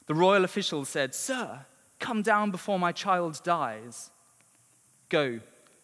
The 0.07 0.15
royal 0.15 0.43
official 0.43 0.85
said, 0.85 1.15
Sir, 1.15 1.65
come 1.99 2.21
down 2.21 2.51
before 2.51 2.77
my 2.77 2.91
child 2.91 3.39
dies. 3.43 4.11
Go, 5.09 5.39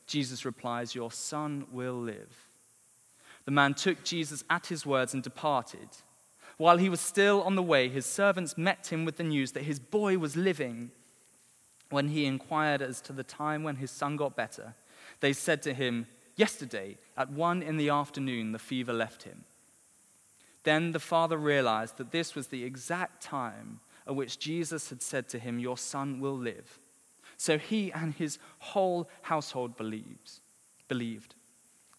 Jesus 0.07 0.45
replies, 0.45 0.93
Your 0.93 1.11
son 1.11 1.65
will 1.71 1.95
live. 1.95 2.47
The 3.45 3.51
man 3.51 3.73
took 3.73 4.03
Jesus 4.03 4.43
at 4.49 4.67
his 4.67 4.85
words 4.85 5.13
and 5.13 5.23
departed. 5.23 5.87
While 6.57 6.77
he 6.77 6.89
was 6.89 6.99
still 6.99 7.41
on 7.41 7.55
the 7.55 7.63
way, 7.63 7.89
his 7.89 8.05
servants 8.05 8.57
met 8.57 8.91
him 8.91 9.05
with 9.05 9.17
the 9.17 9.23
news 9.23 9.53
that 9.53 9.63
his 9.63 9.79
boy 9.79 10.17
was 10.17 10.35
living. 10.35 10.91
When 11.89 12.09
he 12.09 12.25
inquired 12.25 12.81
as 12.81 13.01
to 13.01 13.13
the 13.13 13.23
time 13.23 13.63
when 13.63 13.77
his 13.77 13.89
son 13.89 14.15
got 14.15 14.35
better, 14.35 14.75
they 15.21 15.33
said 15.33 15.63
to 15.63 15.73
him, 15.73 16.07
Yesterday, 16.35 16.97
at 17.21 17.31
one 17.31 17.61
in 17.61 17.77
the 17.77 17.89
afternoon, 17.89 18.51
the 18.51 18.59
fever 18.59 18.93
left 18.93 19.23
him. 19.23 19.43
Then 20.63 20.91
the 20.91 20.99
father 20.99 21.37
realized 21.37 21.97
that 21.97 22.11
this 22.11 22.35
was 22.35 22.47
the 22.47 22.63
exact 22.63 23.21
time 23.23 23.79
at 24.07 24.15
which 24.15 24.39
Jesus 24.39 24.89
had 24.89 25.01
said 25.01 25.29
to 25.29 25.39
him, 25.39 25.59
Your 25.59 25.77
son 25.77 26.19
will 26.19 26.37
live. 26.37 26.77
So 27.37 27.57
he 27.57 27.91
and 27.91 28.13
his 28.13 28.37
whole 28.59 29.09
household 29.23 29.77
believes, 29.77 30.41
believed. 30.87 31.33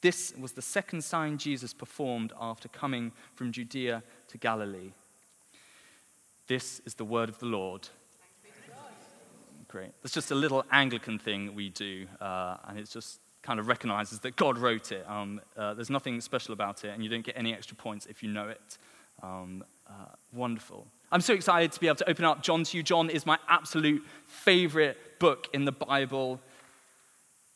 This 0.01 0.35
was 0.39 0.53
the 0.53 0.63
second 0.63 1.03
sign 1.03 1.39
Jesus 1.39 1.73
performed 1.73 2.33
after 2.41 2.69
coming 2.69 3.13
from 3.35 3.53
Judea 3.53 4.03
to 4.29 4.39
Galilee. 4.39 4.93
This 6.49 6.81
is 6.85 6.95
the 6.95 7.05
word 7.05 7.29
of 7.29 7.39
the 7.39 7.47
Lord. 7.47 7.89
Great. 9.69 9.93
It's 10.05 10.13
just 10.13 10.31
a 10.31 10.35
little 10.35 10.65
Anglican 10.71 11.19
thing 11.19 11.55
we 11.55 11.71
do, 11.71 12.07
uh, 12.21 12.57
and 12.69 12.79
it's 12.79 12.93
just 12.93 13.21
kind 13.43 13.59
of 13.61 13.67
recognizes 13.69 14.21
that 14.21 14.37
God 14.37 14.59
wrote 14.59 14.93
it. 14.93 15.05
Um, 15.09 15.41
uh, 15.57 15.75
there's 15.75 15.91
nothing 15.91 16.21
special 16.21 16.53
about 16.53 16.85
it, 16.85 16.89
and 16.89 17.03
you 17.03 17.09
don't 17.09 17.25
get 17.25 17.37
any 17.37 17.53
extra 17.53 17.77
points 17.77 18.07
if 18.07 18.23
you 18.23 18.31
know 18.31 18.49
it. 18.49 18.79
Um, 19.23 19.65
uh, 19.89 19.93
wonderful. 20.33 20.87
I'm 21.11 21.21
so 21.21 21.35
excited 21.35 21.73
to 21.73 21.81
be 21.81 21.87
able 21.87 21.97
to 21.97 22.09
open 22.09 22.25
up 22.25 22.43
John 22.43 22.65
to 22.65 22.77
you. 22.77 22.83
John 22.83 23.11
is 23.11 23.27
my 23.27 23.39
absolute 23.49 24.03
favorite 24.27 24.97
book 25.19 25.49
in 25.53 25.65
the 25.65 25.73
Bible 25.73 26.41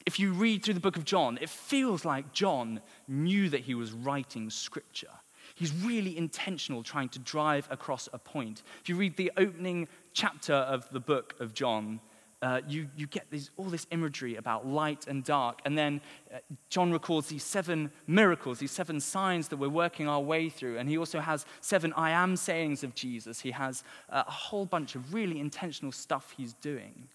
if 0.07 0.21
you 0.21 0.33
read 0.33 0.63
through 0.63 0.75
the 0.75 0.81
book 0.81 0.97
of 0.97 1.05
John, 1.05 1.37
it 1.43 1.51
feels 1.51 2.05
like 2.05 2.33
John 2.33 2.81
knew 3.09 3.51
that 3.51 3.63
he 3.63 3.75
was 3.75 3.93
writing 3.93 4.49
scripture. 4.51 5.11
He's 5.57 5.73
really 5.73 6.17
intentional 6.17 6.85
trying 6.85 7.09
to 7.11 7.19
drive 7.19 7.67
across 7.71 8.09
a 8.13 8.19
point. 8.19 8.63
If 8.83 8.89
you 8.89 8.95
read 8.95 9.17
the 9.17 9.33
opening 9.37 9.89
chapter 10.15 10.55
of 10.55 10.89
the 10.91 11.01
book 11.01 11.35
of 11.41 11.55
John, 11.55 12.01
uh, 12.43 12.61
you, 12.69 12.87
you 12.97 13.07
get 13.07 13.31
these, 13.31 13.51
all 13.57 13.65
this 13.65 13.87
imagery 13.91 14.37
about 14.37 14.67
light 14.67 15.07
and 15.07 15.25
dark. 15.25 15.61
And 15.65 15.77
then 15.77 16.01
uh, 16.33 16.39
John 16.69 16.93
records 16.93 17.29
these 17.29 17.43
seven 17.43 17.91
miracles, 18.07 18.59
these 18.59 18.73
seven 18.73 19.01
signs 19.01 19.49
that 19.49 19.57
we're 19.57 19.69
working 19.69 20.07
our 20.07 20.21
way 20.21 20.49
through. 20.49 20.79
And 20.79 20.89
he 20.89 20.99
also 20.99 21.21
has 21.21 21.47
seven 21.61 21.93
I 21.95 22.11
am 22.11 22.37
sayings 22.37 22.85
of 22.85 22.95
Jesus. 22.95 23.41
He 23.41 23.53
has 23.53 23.83
uh, 24.11 24.25
a 24.27 24.31
whole 24.31 24.67
bunch 24.67 24.95
of 24.95 25.15
really 25.15 25.41
intentional 25.41 25.93
stuff 25.93 26.35
he's 26.37 26.53
doing. 26.55 27.09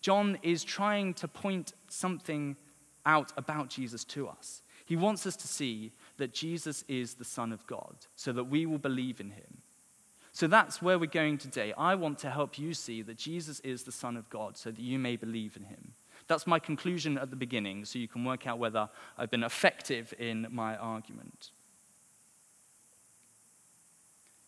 John 0.00 0.38
is 0.42 0.64
trying 0.64 1.14
to 1.14 1.28
point 1.28 1.74
something 1.88 2.56
out 3.04 3.32
about 3.36 3.68
Jesus 3.68 4.02
to 4.04 4.28
us. 4.28 4.62
He 4.86 4.96
wants 4.96 5.26
us 5.26 5.36
to 5.36 5.48
see 5.48 5.92
that 6.16 6.34
Jesus 6.34 6.84
is 6.88 7.14
the 7.14 7.24
Son 7.24 7.52
of 7.52 7.66
God 7.66 7.94
so 8.16 8.32
that 8.32 8.44
we 8.44 8.66
will 8.66 8.78
believe 8.78 9.20
in 9.20 9.30
him. 9.30 9.61
So 10.32 10.46
that's 10.46 10.80
where 10.80 10.98
we're 10.98 11.06
going 11.06 11.38
today. 11.38 11.74
I 11.76 11.94
want 11.94 12.18
to 12.20 12.30
help 12.30 12.58
you 12.58 12.72
see 12.74 13.02
that 13.02 13.18
Jesus 13.18 13.60
is 13.60 13.82
the 13.82 13.92
Son 13.92 14.16
of 14.16 14.30
God 14.30 14.56
so 14.56 14.70
that 14.70 14.80
you 14.80 14.98
may 14.98 15.16
believe 15.16 15.56
in 15.56 15.64
him. 15.64 15.92
That's 16.26 16.46
my 16.46 16.58
conclusion 16.58 17.18
at 17.18 17.30
the 17.30 17.36
beginning, 17.36 17.84
so 17.84 17.98
you 17.98 18.08
can 18.08 18.24
work 18.24 18.46
out 18.46 18.58
whether 18.58 18.88
I've 19.18 19.30
been 19.30 19.42
effective 19.42 20.14
in 20.18 20.46
my 20.50 20.76
argument. 20.76 21.50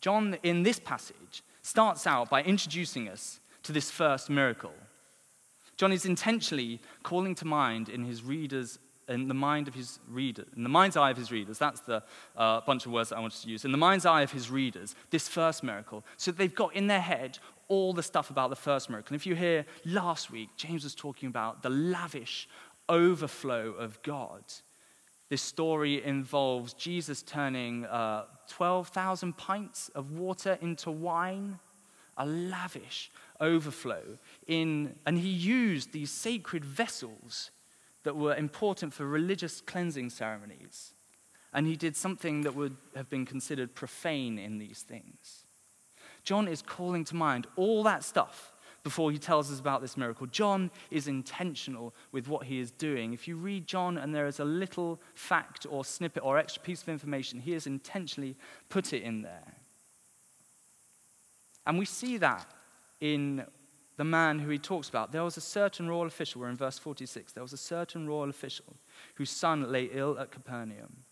John, 0.01 0.37
in 0.43 0.63
this 0.63 0.79
passage, 0.79 1.43
starts 1.63 2.07
out 2.07 2.31
by 2.31 2.43
introducing 2.43 3.09
us 3.09 3.41
to 3.65 3.73
this 3.73 3.91
first 3.91 4.31
miracle 4.31 4.73
John 5.77 5.93
is 5.93 6.05
intentionally 6.05 6.81
calling 7.03 7.35
to 7.37 7.45
mind 7.45 7.89
in 7.89 8.05
his 8.05 8.23
readers' 8.23 8.79
in 9.09 9.29
the 9.29 9.35
mind 9.35 9.69
of 9.69 9.75
his 9.75 9.99
readers, 10.09 10.47
in 10.57 10.63
the 10.63 10.69
mind's 10.69 10.97
eye 10.97 11.11
of 11.11 11.17
his 11.17 11.31
readers, 11.31 11.59
that's 11.59 11.81
the 11.81 12.03
uh, 12.37 12.61
bunch 12.63 12.87
of 12.87 12.93
words 12.93 13.11
that 13.11 13.17
I 13.17 13.21
wanted 13.21 13.43
to 13.43 13.49
use, 13.49 13.65
in 13.65 13.73
the 13.73 13.79
mind's 13.79 14.07
eye 14.07 14.23
of 14.23 14.33
his 14.33 14.51
readers, 14.51 14.95
this 15.11 15.29
first 15.29 15.63
miracle. 15.63 16.05
So 16.17 16.33
they've 16.33 16.55
got 16.55 16.75
in 16.75 16.87
their 16.87 17.01
head 17.01 17.39
all 17.69 17.93
the 17.93 18.03
stuff 18.03 18.31
about 18.31 18.51
the 18.51 18.57
first 18.57 18.91
miracle. 18.91 19.15
And 19.15 19.21
if 19.21 19.27
you 19.27 19.35
hear 19.35 19.65
last 19.85 20.31
week, 20.31 20.51
James 20.57 20.85
was 20.85 20.95
talking 20.95 21.29
about 21.29 21.63
the 21.63 21.71
lavish 21.71 22.49
overflow 22.89 23.73
of 23.73 24.03
God. 24.03 24.43
This 25.31 25.43
story 25.43 26.05
involves 26.05 26.75
Jesus 26.75 27.23
turning 27.23 27.87
uh, 27.87 28.25
12,000 28.49 29.37
pints 29.37 29.89
of 29.91 30.13
water 30.13 30.59
into 30.61 30.91
wine, 30.91 31.59
a 32.17 32.27
lavish 32.27 33.11
overflow. 33.41 34.03
In, 34.47 34.95
and 35.07 35.19
he 35.19 35.31
used 35.31 35.93
these 35.93 36.11
sacred 36.11 36.65
vessels 36.65 37.51
that 38.05 38.17
were 38.17 38.35
important 38.35 38.95
for 38.95 39.07
religious 39.07 39.61
cleansing 39.61 40.11
ceremonies. 40.11 40.93
And 41.53 41.67
he 41.67 41.77
did 41.77 41.97
something 41.97 42.43
that 42.43 42.55
would 42.55 42.77
have 42.97 43.11
been 43.11 43.27
considered 43.27 43.75
profane 43.75 44.39
in 44.39 44.59
these 44.59 44.83
things. 44.83 45.45
John 46.25 46.49
is 46.49 46.63
calling 46.63 47.05
to 47.05 47.17
mind 47.17 47.47
all 47.57 47.83
that 47.85 48.03
stuff 48.03 48.53
before 48.83 49.11
he 49.11 49.19
tells 49.19 49.51
us 49.51 49.61
about 49.61 49.81
this 49.81 49.97
miracle. 49.97 50.27
John 50.27 50.71
is 50.91 51.09
intentional 51.09 51.95
with 52.13 52.29
what 52.29 52.47
he 52.47 52.61
is 52.61 52.71
doing. 52.71 53.15
If 53.15 53.27
you 53.27 53.37
read 53.37 53.67
John 53.67 53.97
and 53.97 54.15
there 54.15 54.27
is 54.27 54.41
a 54.41 54.45
little 54.45 55.01
fact 55.15 55.67
or 55.71 55.85
snippet 55.85 56.23
or 56.23 56.39
extra 56.39 56.63
piece 56.63 56.83
of 56.83 56.89
information, 56.91 57.41
he 57.41 57.53
has 57.53 57.67
intentionally 57.67 58.37
put 58.69 58.93
it 58.93 59.03
in 59.03 59.23
there. 59.23 59.55
And 61.67 61.79
we 61.79 61.87
see 61.87 62.19
that 62.19 62.47
in 63.01 63.45
the 63.97 64.05
man 64.05 64.39
who 64.39 64.51
he 64.51 64.59
talks 64.59 64.89
about. 64.89 65.13
There 65.13 65.25
was 65.25 65.37
a 65.37 65.43
certain 65.43 65.89
royal 65.89 66.07
official, 66.07 66.41
we're 66.41 66.49
in 66.49 66.57
verse 66.57 66.79
46. 66.79 67.33
There 67.33 67.43
was 67.43 67.53
a 67.53 67.59
certain 67.59 68.09
royal 68.09 68.29
official 68.29 68.75
whose 69.15 69.31
son 69.31 69.71
lay 69.71 69.89
ill 69.93 70.19
at 70.19 70.31
Capernaum. 70.31 71.05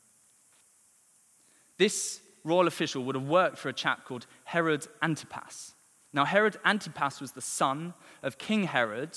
This 1.79 2.21
royal 2.45 2.67
official 2.67 3.05
would 3.05 3.15
have 3.15 3.29
worked 3.29 3.59
for 3.59 3.69
a 3.69 3.73
chap 3.73 4.05
called 4.05 4.27
Herod 4.45 4.87
Antipas. 5.01 5.73
Now, 6.13 6.25
Herod 6.25 6.59
Antipas 6.65 7.21
was 7.21 7.33
the 7.33 7.41
son 7.41 7.95
of 8.23 8.39
King 8.39 8.65
Herod. 8.65 9.11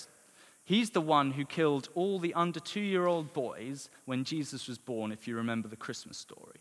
He's 0.64 0.92
the 0.92 1.02
one 1.02 1.32
who 1.32 1.46
killed 1.46 1.90
all 1.94 2.20
the 2.20 2.34
under 2.34 2.60
two 2.60 2.82
year 2.82 3.06
old 3.06 3.34
boys 3.34 3.90
when 4.06 4.24
Jesus 4.24 4.68
was 4.68 4.78
born, 4.78 5.12
if 5.12 5.28
you 5.28 5.36
remember 5.36 5.68
the 5.68 5.76
Christmas 5.76 6.18
story. 6.18 6.60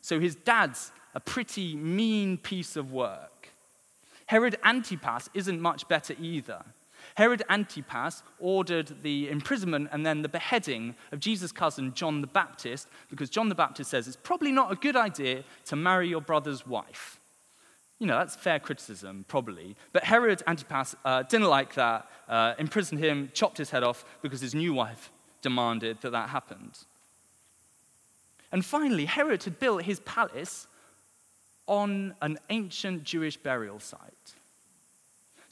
So 0.00 0.18
his 0.18 0.34
dad's 0.34 0.90
a 1.14 1.20
pretty 1.20 1.76
mean 1.76 2.38
piece 2.38 2.76
of 2.76 2.92
work. 2.92 3.50
Herod 4.32 4.56
Antipas 4.64 5.28
isn't 5.34 5.60
much 5.60 5.86
better 5.88 6.14
either. 6.18 6.64
Herod 7.16 7.42
Antipas 7.50 8.22
ordered 8.38 9.02
the 9.02 9.28
imprisonment 9.28 9.90
and 9.92 10.06
then 10.06 10.22
the 10.22 10.28
beheading 10.30 10.94
of 11.12 11.20
Jesus' 11.20 11.52
cousin 11.52 11.92
John 11.92 12.22
the 12.22 12.26
Baptist 12.26 12.88
because 13.10 13.28
John 13.28 13.50
the 13.50 13.54
Baptist 13.54 13.90
says 13.90 14.08
it's 14.08 14.16
probably 14.16 14.50
not 14.50 14.72
a 14.72 14.76
good 14.76 14.96
idea 14.96 15.44
to 15.66 15.76
marry 15.76 16.08
your 16.08 16.22
brother's 16.22 16.66
wife. 16.66 17.20
You 17.98 18.06
know, 18.06 18.16
that's 18.16 18.34
fair 18.34 18.58
criticism, 18.58 19.26
probably. 19.28 19.76
But 19.92 20.04
Herod 20.04 20.42
Antipas 20.46 20.96
uh, 21.04 21.24
didn't 21.24 21.48
like 21.48 21.74
that, 21.74 22.08
uh, 22.26 22.54
imprisoned 22.58 23.00
him, 23.04 23.30
chopped 23.34 23.58
his 23.58 23.68
head 23.68 23.82
off 23.82 24.02
because 24.22 24.40
his 24.40 24.54
new 24.54 24.72
wife 24.72 25.10
demanded 25.42 26.00
that 26.00 26.12
that 26.12 26.30
happened. 26.30 26.78
And 28.50 28.64
finally, 28.64 29.04
Herod 29.04 29.44
had 29.44 29.60
built 29.60 29.82
his 29.82 30.00
palace 30.00 30.68
on 31.66 32.14
an 32.20 32.38
ancient 32.50 33.04
Jewish 33.04 33.36
burial 33.36 33.78
site. 33.78 34.34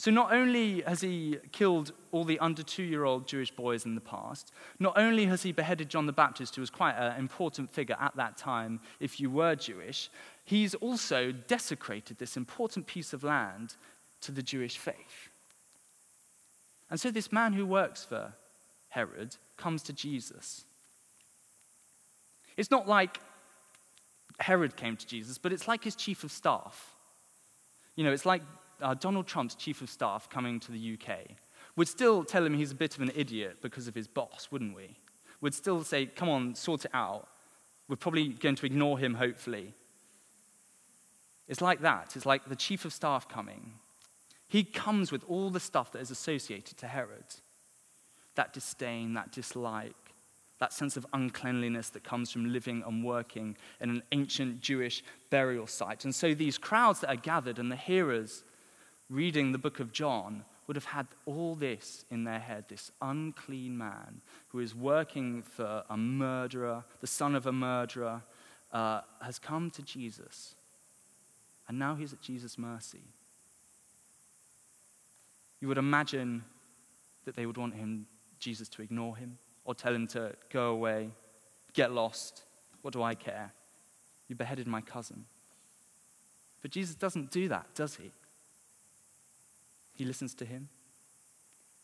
So 0.01 0.11
not 0.11 0.33
only 0.33 0.81
has 0.81 1.03
he 1.03 1.37
killed 1.53 1.93
all 2.11 2.25
the 2.25 2.39
under 2.39 2.63
two 2.63 2.83
year 2.83 3.05
old 3.05 3.29
Jewish 3.29 3.51
boys 3.51 3.85
in 3.85 3.95
the 3.95 4.01
past, 4.01 4.51
not 4.79 4.97
only 4.97 5.27
has 5.27 5.43
he 5.43 5.53
beheaded 5.53 5.91
John 5.91 6.07
the 6.07 6.13
Baptist, 6.13 6.57
who 6.57 6.63
was 6.63 6.71
quite 6.71 6.95
an 6.95 7.19
important 7.19 7.71
figure 7.71 7.99
at 8.01 8.17
that 8.17 8.39
time 8.39 8.81
if 8.99 9.21
you 9.21 9.29
were 9.29 9.55
Jewish, 9.55 10.09
he's 10.47 10.75
also 10.77 11.33
desecrated 11.33 12.17
this 12.19 12.39
important 12.39 12.87
piece 12.87 13.13
of 13.13 13.23
land 13.23 13.75
to 14.23 14.33
the 14.33 14.43
Jewish 14.43 14.79
faith. 14.79 15.29
And 16.91 16.99
so 16.99 17.11
this 17.11 17.31
man 17.31 17.53
who 17.53 17.67
works 17.67 18.03
for 18.03 18.33
Herod 18.89 19.37
comes 19.59 19.83
to 19.83 19.93
Jesus. 19.93 20.65
It's 22.57 22.71
not 22.71 22.89
like 22.89 23.21
Herod 24.41 24.77
came 24.77 24.97
to 24.97 25.07
Jesus, 25.07 25.39
but 25.39 25.53
it's 25.53 25.69
like 25.69 25.85
his 25.85 25.95
chief 25.95 26.25
of 26.25 26.33
staff. 26.33 26.93
You 27.97 28.05
know, 28.05 28.13
it's 28.13 28.27
like 28.27 28.43
uh, 28.81 28.95
Donald 28.95 29.27
Trump's 29.27 29.55
chief 29.55 29.83
of 29.83 29.91
staff 29.91 30.29
coming 30.31 30.61
to 30.61 30.73
the 30.73 30.95
UK. 30.99 31.19
We'd 31.77 31.89
still 31.89 32.25
tell 32.25 32.45
him 32.45 32.55
he's 32.55 32.73
a 32.73 32.75
bit 32.77 32.97
of 32.97 33.03
an 33.03 33.13
idiot 33.15 33.59
because 33.63 33.89
of 33.89 33.95
his 33.95 34.09
boss, 34.09 34.49
wouldn't 34.51 34.75
we? 34.75 34.97
We'd 35.41 35.55
still 35.55 35.85
say, 35.85 36.07
come 36.07 36.29
on, 36.29 36.55
sort 36.55 36.85
it 36.85 36.91
out. 36.95 37.29
We're 37.89 37.97
probably 37.97 38.29
going 38.29 38.57
to 38.57 38.67
ignore 38.67 38.99
him, 38.99 39.15
hopefully. 39.15 39.73
It's 41.49 41.61
like 41.61 41.81
that. 41.81 42.13
It's 42.15 42.27
like 42.27 42.45
the 42.45 42.57
chief 42.57 42.85
of 42.85 42.93
staff 42.93 43.29
coming. 43.29 43.73
He 44.49 44.65
comes 44.65 45.13
with 45.13 45.25
all 45.29 45.51
the 45.51 45.61
stuff 45.61 45.93
that 45.93 46.01
is 46.01 46.11
associated 46.11 46.77
to 46.79 46.87
Herod 46.87 47.25
that 48.37 48.53
disdain, 48.53 49.15
that 49.15 49.33
dislike, 49.33 50.10
that 50.61 50.73
sense 50.75 50.97
of 50.97 51.07
uncleanliness 51.13 51.89
that 51.89 52.05
comes 52.05 52.31
from 52.31 52.53
living 52.53 52.85
and 52.87 53.03
working 53.03 53.57
in 53.81 53.91
an 53.91 54.03
ancient 54.13 54.61
Jewish 54.61 55.03
burial 55.31 55.67
site. 55.67 56.05
And 56.05 56.15
so 56.15 56.35
these 56.35 56.59
crowds 56.59 57.01
that 57.01 57.09
are 57.09 57.17
gathered 57.17 57.59
and 57.59 57.73
the 57.73 57.77
hearers 57.77 58.45
reading 59.09 59.53
the 59.53 59.59
book 59.59 59.81
of 59.81 59.93
John 59.93 60.45
would 60.67 60.77
have 60.77 60.85
had 60.85 61.07
all 61.27 61.57
this 61.57 62.05
in 62.11 62.25
their 62.25 62.39
head 62.39 62.67
this 62.69 62.93
unclean 63.03 63.77
man 63.77 64.21
who 64.51 64.61
is 64.61 64.75
working 64.75 65.43
for 65.43 65.83
a 65.89 65.97
murderer, 65.97 66.85
the 67.01 67.07
son 67.07 67.35
of 67.35 67.47
a 67.47 67.53
murderer, 67.53 68.23
uh, 68.73 69.01
has 69.23 69.39
come 69.39 69.71
to 69.71 69.83
Jesus 69.83 70.55
and 71.69 71.79
now 71.79 71.95
he's 71.95 72.13
at 72.13 72.21
Jesus' 72.21 72.59
mercy. 72.59 73.01
You 75.61 75.69
would 75.69 75.79
imagine 75.79 76.45
that 77.25 77.35
they 77.35 77.47
would 77.47 77.57
want 77.57 77.75
him, 77.75 78.07
Jesus, 78.41 78.69
to 78.71 78.83
ignore 78.83 79.17
him 79.17 79.39
or 79.71 79.75
tell 79.75 79.95
him 79.95 80.09
to 80.09 80.33
go 80.53 80.71
away, 80.71 81.11
get 81.75 81.93
lost. 81.93 82.43
What 82.83 82.93
do 82.93 83.05
I 83.05 83.15
care? 83.15 83.53
You 84.27 84.35
beheaded 84.35 84.67
my 84.67 84.81
cousin. 84.81 85.27
But 86.61 86.73
Jesus 86.73 86.97
doesn't 86.97 87.31
do 87.31 87.47
that, 87.47 87.67
does 87.77 87.95
he? 87.95 88.11
He 89.95 90.05
listens 90.05 90.35
to 90.35 90.45
him. 90.45 90.69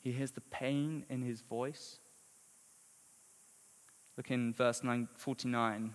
He 0.02 0.10
hears 0.10 0.32
the 0.32 0.40
pain 0.40 1.04
in 1.08 1.22
his 1.22 1.42
voice. 1.42 1.98
Look 4.16 4.32
in 4.32 4.52
verse 4.52 4.82
9, 4.82 5.06
49. 5.16 5.92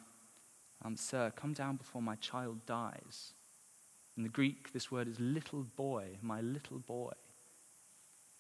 Um, 0.85 0.95
Sir, 0.95 1.29
come 1.35 1.51
down 1.51 1.75
before 1.75 2.01
my 2.01 2.15
child 2.15 2.65
dies. 2.65 3.33
In 4.15 4.23
the 4.23 4.29
Greek, 4.29 4.71
this 4.71 4.89
word 4.93 5.09
is 5.09 5.19
little 5.19 5.65
boy, 5.75 6.05
my 6.21 6.39
little 6.39 6.79
boy. 6.79 7.11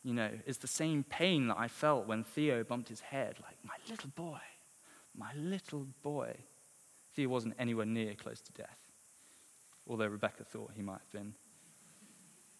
You 0.03 0.13
know, 0.13 0.29
it's 0.47 0.57
the 0.57 0.67
same 0.67 1.03
pain 1.03 1.47
that 1.47 1.57
I 1.57 1.67
felt 1.67 2.07
when 2.07 2.23
Theo 2.23 2.63
bumped 2.63 2.89
his 2.89 3.01
head, 3.01 3.35
like, 3.43 3.55
my 3.63 3.75
little 3.89 4.09
boy, 4.15 4.39
my 5.15 5.31
little 5.35 5.85
boy. 6.03 6.33
Theo 7.15 7.29
wasn't 7.29 7.55
anywhere 7.59 7.85
near 7.85 8.13
close 8.15 8.41
to 8.41 8.51
death, 8.53 8.79
although 9.87 10.07
Rebecca 10.07 10.43
thought 10.43 10.71
he 10.75 10.81
might 10.81 10.99
have 10.99 11.11
been. 11.11 11.33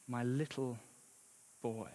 My 0.07 0.23
little 0.23 0.77
boy. 1.63 1.89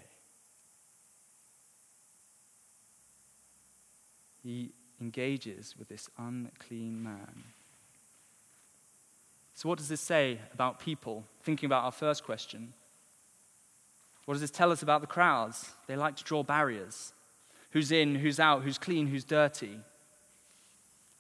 He 4.43 4.71
engages 5.01 5.75
with 5.79 5.89
this 5.89 6.09
unclean 6.19 7.03
man. 7.03 7.45
So, 9.55 9.69
what 9.69 9.79
does 9.79 9.89
this 9.89 10.01
say 10.01 10.41
about 10.53 10.81
people? 10.81 11.25
Thinking 11.43 11.67
about 11.67 11.85
our 11.85 11.93
first 11.93 12.25
question. 12.25 12.73
What 14.27 14.35
does 14.35 14.43
this 14.43 14.51
tell 14.51 14.71
us 14.71 14.83
about 14.83 15.01
the 15.01 15.07
crowds? 15.07 15.71
They 15.87 15.97
like 15.97 16.17
to 16.17 16.25
draw 16.25 16.43
barriers 16.43 17.13
who's 17.71 17.91
in, 17.91 18.15
who's 18.15 18.39
out, 18.39 18.63
who's 18.63 18.79
clean, 18.79 19.07
who's 19.07 19.25
dirty. 19.25 19.79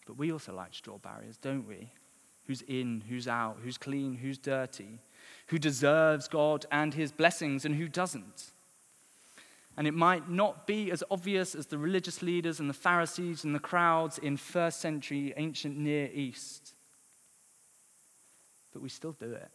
But 0.06 0.16
we 0.16 0.32
also 0.32 0.54
like 0.54 0.72
to 0.72 0.82
draw 0.82 0.98
barriers, 0.98 1.36
don't 1.36 1.66
we? 1.66 1.88
Who's 2.46 2.62
in, 2.62 3.02
who's 3.08 3.28
out, 3.28 3.58
who's 3.62 3.76
clean, 3.76 4.14
who's 4.14 4.38
dirty, 4.38 4.98
who 5.48 5.58
deserves 5.58 6.28
God 6.28 6.64
and 6.70 6.94
his 6.94 7.10
blessings, 7.10 7.64
and 7.64 7.74
who 7.74 7.88
doesn't. 7.88 8.52
And 9.76 9.86
it 9.86 9.94
might 9.94 10.30
not 10.30 10.66
be 10.66 10.90
as 10.90 11.02
obvious 11.10 11.54
as 11.54 11.66
the 11.66 11.78
religious 11.78 12.22
leaders 12.22 12.60
and 12.60 12.70
the 12.70 12.74
Pharisees 12.74 13.44
and 13.44 13.54
the 13.54 13.58
crowds 13.58 14.16
in 14.16 14.36
first 14.36 14.80
century 14.80 15.34
ancient 15.36 15.76
Near 15.76 16.08
East 16.12 16.72
but 18.76 18.82
we 18.82 18.90
still 18.90 19.12
do 19.12 19.32
it. 19.32 19.48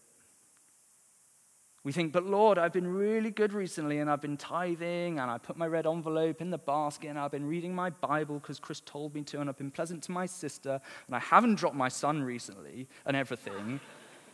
We 1.83 1.91
think, 1.91 2.13
but 2.13 2.25
Lord, 2.25 2.59
I've 2.59 2.73
been 2.73 2.87
really 2.87 3.31
good 3.31 3.53
recently 3.53 3.97
and 3.97 4.09
I've 4.09 4.21
been 4.21 4.37
tithing 4.37 5.17
and 5.17 5.31
I 5.31 5.39
put 5.39 5.57
my 5.57 5.65
red 5.65 5.87
envelope 5.87 6.39
in 6.39 6.51
the 6.51 6.59
basket 6.59 7.07
and 7.07 7.17
I've 7.17 7.31
been 7.31 7.47
reading 7.47 7.73
my 7.73 7.89
Bible 7.89 8.37
because 8.37 8.59
Chris 8.59 8.81
told 8.81 9.15
me 9.15 9.23
to 9.23 9.41
and 9.41 9.49
I've 9.49 9.57
been 9.57 9.71
pleasant 9.71 10.03
to 10.03 10.11
my 10.11 10.27
sister 10.27 10.79
and 11.07 11.15
I 11.15 11.19
haven't 11.19 11.55
dropped 11.55 11.75
my 11.75 11.89
son 11.89 12.21
recently 12.21 12.87
and 13.05 13.17
everything. 13.17 13.79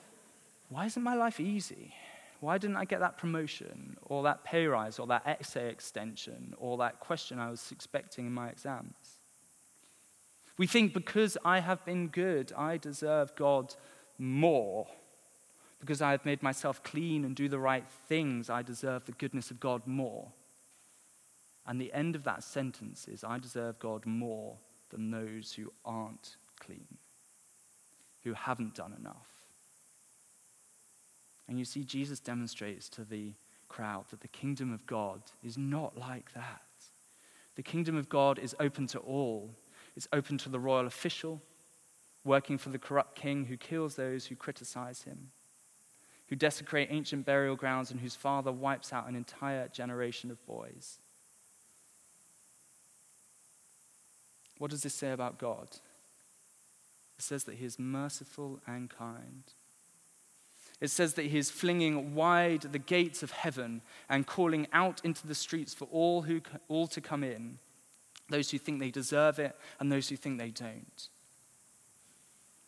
Why 0.70 0.88
isn't 0.88 1.02
my 1.02 1.16
life 1.16 1.40
easy? 1.40 1.94
Why 2.42 2.58
didn't 2.58 2.76
I 2.76 2.84
get 2.84 3.00
that 3.00 3.18
promotion 3.18 3.96
or 4.04 4.24
that 4.24 4.44
pay 4.44 4.68
rise 4.68 5.00
or 5.00 5.08
that 5.08 5.24
essay 5.26 5.70
extension 5.70 6.54
or 6.58 6.78
that 6.80 7.00
question 7.00 7.40
I 7.40 7.50
was 7.50 7.72
expecting 7.72 8.28
in 8.28 8.34
my 8.34 8.50
exams? 8.50 8.94
We 10.58 10.68
think 10.68 10.94
because 10.94 11.38
I 11.46 11.60
have 11.60 11.86
been 11.86 12.08
good, 12.08 12.52
I 12.58 12.78
deserve 12.78 13.36
God 13.36 13.74
more. 14.18 14.88
Because 15.80 16.02
I 16.02 16.12
have 16.12 16.26
made 16.26 16.42
myself 16.42 16.84
clean 16.84 17.24
and 17.24 17.36
do 17.36 17.48
the 17.48 17.60
right 17.60 17.86
things, 18.08 18.50
I 18.50 18.62
deserve 18.62 19.06
the 19.06 19.12
goodness 19.12 19.52
of 19.52 19.60
God 19.60 19.86
more. 19.86 20.28
And 21.68 21.80
the 21.80 21.94
end 21.94 22.16
of 22.16 22.24
that 22.24 22.44
sentence 22.44 23.08
is 23.08 23.24
I 23.24 23.40
deserve 23.40 23.78
God 23.80 24.06
more 24.06 24.56
than 24.90 25.12
those 25.12 25.54
who 25.54 25.72
aren't 25.86 26.36
clean, 26.60 26.88
who 28.24 28.34
haven't 28.34 28.76
done 28.76 28.96
enough. 28.98 29.28
And 31.48 31.60
you 31.60 31.66
see, 31.66 31.84
Jesus 31.84 32.20
demonstrates 32.20 32.90
to 32.90 33.04
the 33.04 33.32
crowd 33.70 34.06
that 34.10 34.22
the 34.22 34.28
kingdom 34.28 34.74
of 34.74 34.86
God 34.86 35.22
is 35.44 35.58
not 35.58 35.98
like 35.98 36.34
that. 36.34 36.62
The 37.56 37.64
kingdom 37.64 37.98
of 37.98 38.10
God 38.10 38.40
is 38.40 38.56
open 38.60 38.88
to 38.88 39.00
all, 39.00 39.50
it's 39.96 40.08
open 40.14 40.38
to 40.40 40.50
the 40.50 40.60
royal 40.60 40.88
official 40.88 41.42
working 42.28 42.58
for 42.58 42.70
the 42.70 42.78
corrupt 42.78 43.16
king 43.16 43.46
who 43.46 43.58
kills 43.58 43.96
those 43.96 44.26
who 44.26 44.36
criticize 44.36 45.04
him, 45.04 45.32
who 46.30 46.36
desecrate 46.36 46.90
ancient 46.92 47.26
burial 47.26 47.56
grounds, 47.56 47.92
and 47.92 48.00
whose 48.00 48.16
father 48.16 48.52
wipes 48.52 48.92
out 48.92 49.08
an 49.08 49.16
entire 49.16 49.68
generation 49.70 50.30
of 50.30 50.46
boys. 50.46 50.98
What 54.58 54.72
does 54.72 54.84
this 54.84 54.94
say 54.94 55.12
about 55.12 55.38
God? 55.38 55.68
It 57.18 57.24
says 57.24 57.46
that 57.46 57.56
he 57.56 57.66
is 57.66 57.80
merciful 57.80 58.60
and 58.68 58.90
kind. 58.90 59.44
It 60.80 60.90
says 60.90 61.16
that 61.16 61.26
he 61.26 61.38
is 61.38 61.50
flinging 61.50 62.14
wide 62.14 62.62
the 62.62 62.80
gates 62.80 63.24
of 63.24 63.32
heaven 63.32 63.82
and 64.10 64.28
calling 64.28 64.68
out 64.74 65.02
into 65.04 65.26
the 65.26 65.36
streets 65.36 65.74
for 65.74 65.88
all, 65.92 66.24
who, 66.24 66.42
all 66.68 66.88
to 66.88 67.02
come 67.02 67.24
in 67.24 67.58
those 68.30 68.52
who 68.52 68.58
think 68.58 68.80
they 68.80 68.92
deserve 68.92 69.40
it 69.40 69.56
and 69.80 69.92
those 69.92 70.10
who 70.10 70.16
think 70.16 70.38
they 70.38 70.50
don't. 70.50 71.08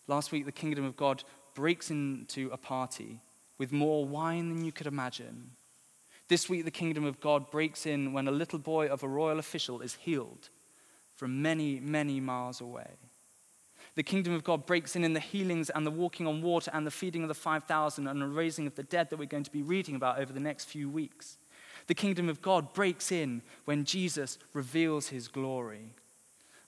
Last 0.08 0.32
week, 0.32 0.46
the 0.46 0.52
kingdom 0.52 0.86
of 0.86 0.98
God 0.98 1.24
breaks 1.54 1.92
into 1.92 2.50
a 2.52 2.58
party 2.58 3.20
with 3.60 3.72
more 3.72 4.06
wine 4.06 4.50
than 4.50 4.66
you 4.66 4.72
could 4.72 4.88
imagine. 4.88 5.52
This 6.30 6.50
week, 6.50 6.66
the 6.66 6.72
kingdom 6.72 7.06
of 7.06 7.20
God 7.20 7.52
breaks 7.52 7.86
in 7.86 8.14
when 8.14 8.28
a 8.28 8.32
little 8.32 8.60
boy 8.60 8.88
of 8.88 9.04
a 9.04 9.08
royal 9.08 9.38
official 9.38 9.82
is 9.82 9.96
healed 9.96 10.50
from 11.16 11.42
many, 11.42 11.80
many 11.80 12.20
miles 12.20 12.62
away. 12.62 12.88
The 13.96 14.04
kingdom 14.04 14.34
of 14.34 14.44
God 14.44 14.66
breaks 14.66 14.96
in 14.96 15.04
in 15.04 15.14
the 15.14 15.20
healings 15.20 15.70
and 15.70 15.86
the 15.86 15.92
walking 15.92 16.26
on 16.26 16.42
water 16.42 16.72
and 16.74 16.88
the 16.88 16.92
feeding 16.92 17.24
of 17.24 17.28
the 17.28 17.34
5,000 17.34 18.08
and 18.08 18.22
the 18.22 18.28
raising 18.28 18.66
of 18.66 18.76
the 18.76 18.84
dead 18.84 19.10
that 19.10 19.18
we're 19.20 19.26
going 19.26 19.44
to 19.44 19.52
be 19.52 19.62
reading 19.62 19.96
about 19.96 20.20
over 20.20 20.32
the 20.32 20.40
next 20.40 20.66
few 20.66 20.90
weeks. 20.90 21.38
The 21.88 21.96
kingdom 21.96 22.30
of 22.30 22.42
God 22.42 22.74
breaks 22.74 23.12
in 23.12 23.42
when 23.66 23.84
Jesus 23.84 24.38
reveals 24.54 25.10
his 25.10 25.28
glory. 25.28 25.90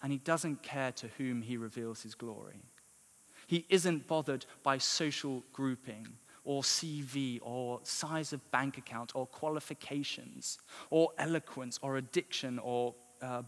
And 0.03 0.11
he 0.11 0.17
doesn't 0.17 0.63
care 0.63 0.91
to 0.93 1.07
whom 1.19 1.43
he 1.43 1.55
reveals 1.57 2.01
his 2.01 2.15
glory. 2.15 2.59
He 3.45 3.65
isn't 3.69 4.07
bothered 4.07 4.45
by 4.63 4.79
social 4.79 5.43
grouping 5.53 6.07
or 6.43 6.61
CV 6.63 7.39
or 7.41 7.79
size 7.83 8.33
of 8.33 8.51
bank 8.51 8.77
account 8.77 9.11
or 9.15 9.27
qualifications 9.27 10.57
or 10.89 11.09
eloquence 11.17 11.79
or 11.81 11.97
addiction 11.97 12.59
or 12.59 12.93
uh, 13.21 13.43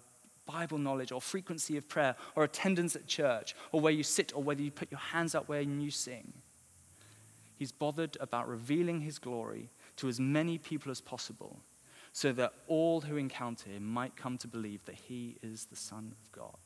Bible 0.45 0.77
knowledge 0.77 1.11
or 1.11 1.21
frequency 1.21 1.77
of 1.77 1.87
prayer 1.87 2.15
or 2.35 2.43
attendance 2.43 2.95
at 2.95 3.07
church 3.07 3.55
or 3.71 3.81
where 3.81 3.93
you 3.93 4.03
sit 4.03 4.35
or 4.35 4.43
whether 4.43 4.61
you 4.61 4.71
put 4.71 4.91
your 4.91 4.99
hands 4.99 5.33
up 5.35 5.47
when 5.47 5.81
you 5.81 5.89
sing. 5.89 6.33
He's 7.57 7.71
bothered 7.71 8.17
about 8.19 8.47
revealing 8.47 9.01
his 9.01 9.19
glory 9.19 9.69
to 9.97 10.09
as 10.09 10.19
many 10.19 10.57
people 10.57 10.91
as 10.91 11.01
possible 11.01 11.59
so 12.11 12.31
that 12.33 12.53
all 12.67 13.01
who 13.01 13.17
encounter 13.17 13.69
him 13.69 13.85
might 13.85 14.15
come 14.15 14.37
to 14.37 14.47
believe 14.47 14.85
that 14.85 14.95
he 14.95 15.37
is 15.41 15.65
the 15.65 15.75
Son 15.75 16.11
of 16.11 16.31
God. 16.31 16.57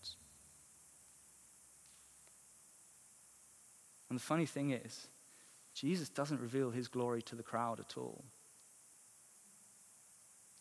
And 4.10 4.18
the 4.18 4.24
funny 4.24 4.46
thing 4.46 4.72
is, 4.72 5.08
Jesus 5.80 6.10
doesn't 6.10 6.42
reveal 6.42 6.72
his 6.72 6.88
glory 6.88 7.22
to 7.22 7.36
the 7.36 7.44
crowd 7.44 7.80
at 7.80 7.98
all. 7.98 8.24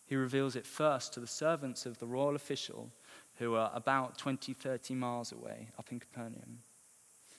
He 0.06 0.14
reveals 0.14 0.56
it 0.56 0.66
first 0.66 1.14
to 1.14 1.20
the 1.20 1.26
servants 1.26 1.86
of 1.86 1.98
the 1.98 2.06
royal 2.06 2.36
official 2.36 2.90
who 3.38 3.54
are 3.54 3.70
about 3.74 4.18
20, 4.18 4.52
30 4.52 4.94
miles 4.94 5.32
away 5.32 5.68
up 5.78 5.90
in 5.90 6.00
Capernaum, 6.00 6.58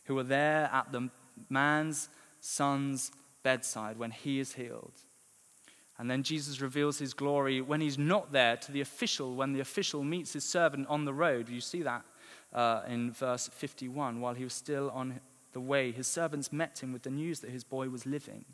who 0.06 0.18
are 0.18 0.24
there 0.24 0.70
at 0.74 0.92
the 0.92 1.10
man's 1.50 2.10
son's 2.42 3.12
bedside 3.44 4.00
when 4.00 4.12
he 4.12 4.40
is 4.40 4.54
healed. 4.54 4.94
And 6.00 6.10
then 6.10 6.24
Jesus 6.24 6.62
reveals 6.62 6.98
his 6.98 7.14
glory 7.14 7.62
when 7.62 7.82
he's 7.82 7.98
not 7.98 8.32
there 8.32 8.58
to 8.58 8.72
the 8.72 8.82
official, 8.82 9.36
when 9.36 9.54
the 9.54 9.60
official 9.60 10.04
meets 10.04 10.34
his 10.34 10.44
servant 10.44 10.88
on 10.90 11.06
the 11.06 11.14
road. 11.14 11.48
You 11.48 11.62
see 11.62 11.84
that 11.84 12.04
uh, 12.54 12.82
in 12.88 13.12
verse 13.12 13.50
51. 13.54 14.20
While 14.20 14.34
he 14.34 14.44
was 14.44 14.54
still 14.54 14.90
on 14.92 15.20
the 15.58 15.62
way, 15.62 15.92
his 15.92 16.06
servants 16.06 16.54
met 16.54 16.84
him 16.84 16.94
with 16.94 17.02
the 17.02 17.10
news 17.10 17.40
that 17.40 17.50
his 17.50 17.64
boy 17.64 17.90
was 17.90 18.06
living. 18.06 18.46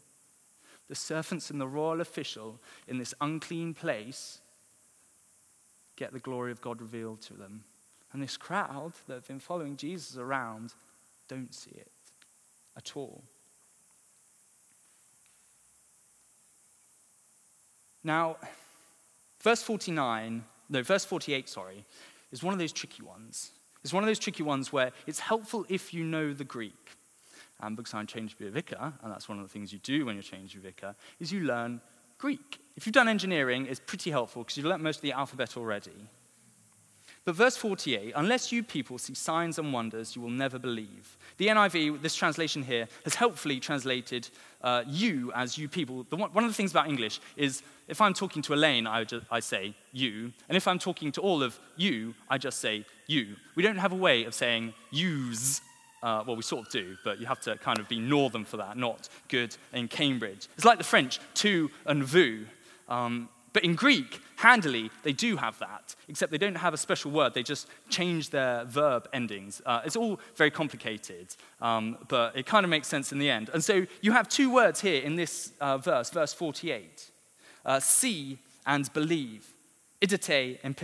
The 0.87 0.95
servants 0.95 1.49
and 1.49 1.59
the 1.59 1.67
royal 1.67 1.99
official 1.99 2.61
in 2.87 2.97
this 2.97 3.13
unclean 3.19 3.73
place 3.73 4.39
get 5.97 6.13
the 6.13 6.19
glory 6.19 6.53
of 6.53 6.61
God 6.61 6.79
revealed 6.79 7.21
to 7.23 7.33
them. 7.33 7.65
And 8.13 8.23
this 8.23 8.37
crowd 8.37 8.93
that 9.07 9.15
have 9.15 9.27
been 9.27 9.41
following 9.41 9.75
Jesus 9.75 10.15
around 10.15 10.75
don't 11.27 11.53
see 11.53 11.71
it 11.71 11.91
at 12.77 12.95
all. 12.95 13.21
Now, 18.01 18.37
verse 19.41 19.61
49, 19.61 20.41
no, 20.69 20.83
verse 20.83 21.03
48, 21.03 21.49
sorry, 21.49 21.83
is 22.31 22.41
one 22.41 22.53
of 22.53 22.61
those 22.61 22.71
tricky 22.71 23.03
ones. 23.03 23.51
It's 23.83 23.93
one 23.93 24.03
of 24.03 24.07
those 24.07 24.19
tricky 24.19 24.43
ones 24.43 24.71
where 24.71 24.91
it's 25.07 25.19
helpful 25.19 25.65
if 25.69 25.93
you 25.93 26.03
know 26.03 26.33
the 26.33 26.43
Greek. 26.43 26.73
And 27.61 27.75
because 27.75 27.93
I'm 27.93 28.07
changed 28.07 28.37
to 28.37 28.43
be 28.43 28.47
a 28.47 28.51
vicar, 28.51 28.93
and 29.01 29.11
that's 29.11 29.29
one 29.29 29.39
of 29.39 29.43
the 29.43 29.49
things 29.49 29.71
you 29.71 29.79
do 29.79 30.05
when 30.05 30.15
you're 30.15 30.23
changed 30.23 30.53
to 30.53 30.59
a 30.59 30.61
vicar, 30.61 30.95
is 31.19 31.31
you 31.31 31.41
learn 31.41 31.81
Greek. 32.17 32.59
If 32.75 32.85
you've 32.85 32.93
done 32.93 33.07
engineering, 33.07 33.67
it's 33.69 33.79
pretty 33.79 34.11
helpful 34.11 34.43
because 34.43 34.57
you've 34.57 34.65
learnt 34.65 34.81
most 34.81 34.97
of 34.97 35.01
the 35.01 35.11
alphabet 35.11 35.55
already. 35.55 35.91
But 37.25 37.35
verse 37.35 37.55
48 37.55 38.13
unless 38.15 38.51
you 38.51 38.63
people 38.63 38.97
see 38.97 39.13
signs 39.13 39.57
and 39.57 39.71
wonders, 39.71 40.15
you 40.15 40.21
will 40.21 40.29
never 40.29 40.59
believe. 40.59 41.17
The 41.37 41.47
NIV, 41.47 42.01
this 42.01 42.15
translation 42.15 42.63
here, 42.63 42.87
has 43.05 43.15
helpfully 43.15 43.59
translated 43.59 44.27
uh, 44.61 44.83
you 44.87 45.31
as 45.33 45.57
you 45.57 45.69
people. 45.69 46.05
The 46.09 46.15
one, 46.15 46.43
of 46.43 46.49
the 46.49 46.53
things 46.53 46.71
about 46.71 46.87
English 46.87 47.21
is 47.37 47.63
if 47.87 48.01
I'm 48.01 48.13
talking 48.13 48.41
to 48.43 48.53
Elaine, 48.53 48.87
I, 48.87 49.03
just, 49.03 49.25
I 49.31 49.39
say 49.39 49.73
you. 49.91 50.31
And 50.49 50.57
if 50.57 50.67
I'm 50.67 50.79
talking 50.79 51.11
to 51.13 51.21
all 51.21 51.41
of 51.41 51.57
you, 51.77 52.13
I 52.29 52.37
just 52.37 52.59
say 52.59 52.85
you. 53.07 53.35
We 53.55 53.63
don't 53.63 53.77
have 53.77 53.93
a 53.93 53.97
way 53.97 54.25
of 54.25 54.33
saying 54.33 54.73
use 54.91 55.61
uh, 56.03 56.21
well, 56.27 56.35
we 56.35 56.43
sort 56.43 56.65
of 56.65 56.71
do, 56.71 56.97
but 57.05 57.17
you 57.17 57.25
have 57.25 57.39
to 57.39 57.55
kind 57.57 57.79
of 57.79 57.87
be 57.87 57.97
northern 57.97 58.43
for 58.43 58.57
that, 58.57 58.75
not 58.75 59.07
good 59.29 59.55
in 59.71 59.87
Cambridge. 59.87 60.49
It's 60.57 60.65
like 60.65 60.77
the 60.77 60.83
French, 60.83 61.21
tu 61.33 61.71
and 61.85 62.03
vous. 62.03 62.45
Um, 62.89 63.29
but 63.53 63.63
in 63.63 63.75
Greek, 63.75 64.19
handily, 64.35 64.89
they 65.03 65.13
do 65.13 65.37
have 65.37 65.57
that, 65.59 65.95
except 66.07 66.31
they 66.31 66.37
don't 66.37 66.55
have 66.55 66.73
a 66.73 66.77
special 66.77 67.11
word. 67.11 67.33
They 67.33 67.43
just 67.43 67.67
change 67.89 68.31
their 68.31 68.65
verb 68.65 69.07
endings. 69.13 69.61
Uh, 69.65 69.81
it's 69.85 69.95
all 69.95 70.19
very 70.35 70.51
complicated, 70.51 71.35
um, 71.61 71.97
but 72.07 72.35
it 72.35 72.45
kind 72.45 72.63
of 72.65 72.69
makes 72.69 72.87
sense 72.87 73.11
in 73.11 73.19
the 73.19 73.29
end. 73.29 73.49
And 73.53 73.63
so 73.63 73.85
you 74.01 74.11
have 74.11 74.27
two 74.27 74.51
words 74.51 74.81
here 74.81 75.01
in 75.03 75.15
this 75.15 75.53
uh, 75.61 75.77
verse, 75.77 76.09
verse 76.09 76.33
48 76.33 77.09
uh, 77.65 77.79
see 77.79 78.37
and 78.65 78.91
believe. 78.93 79.47
Idite 80.01 80.59
and. 80.63 80.75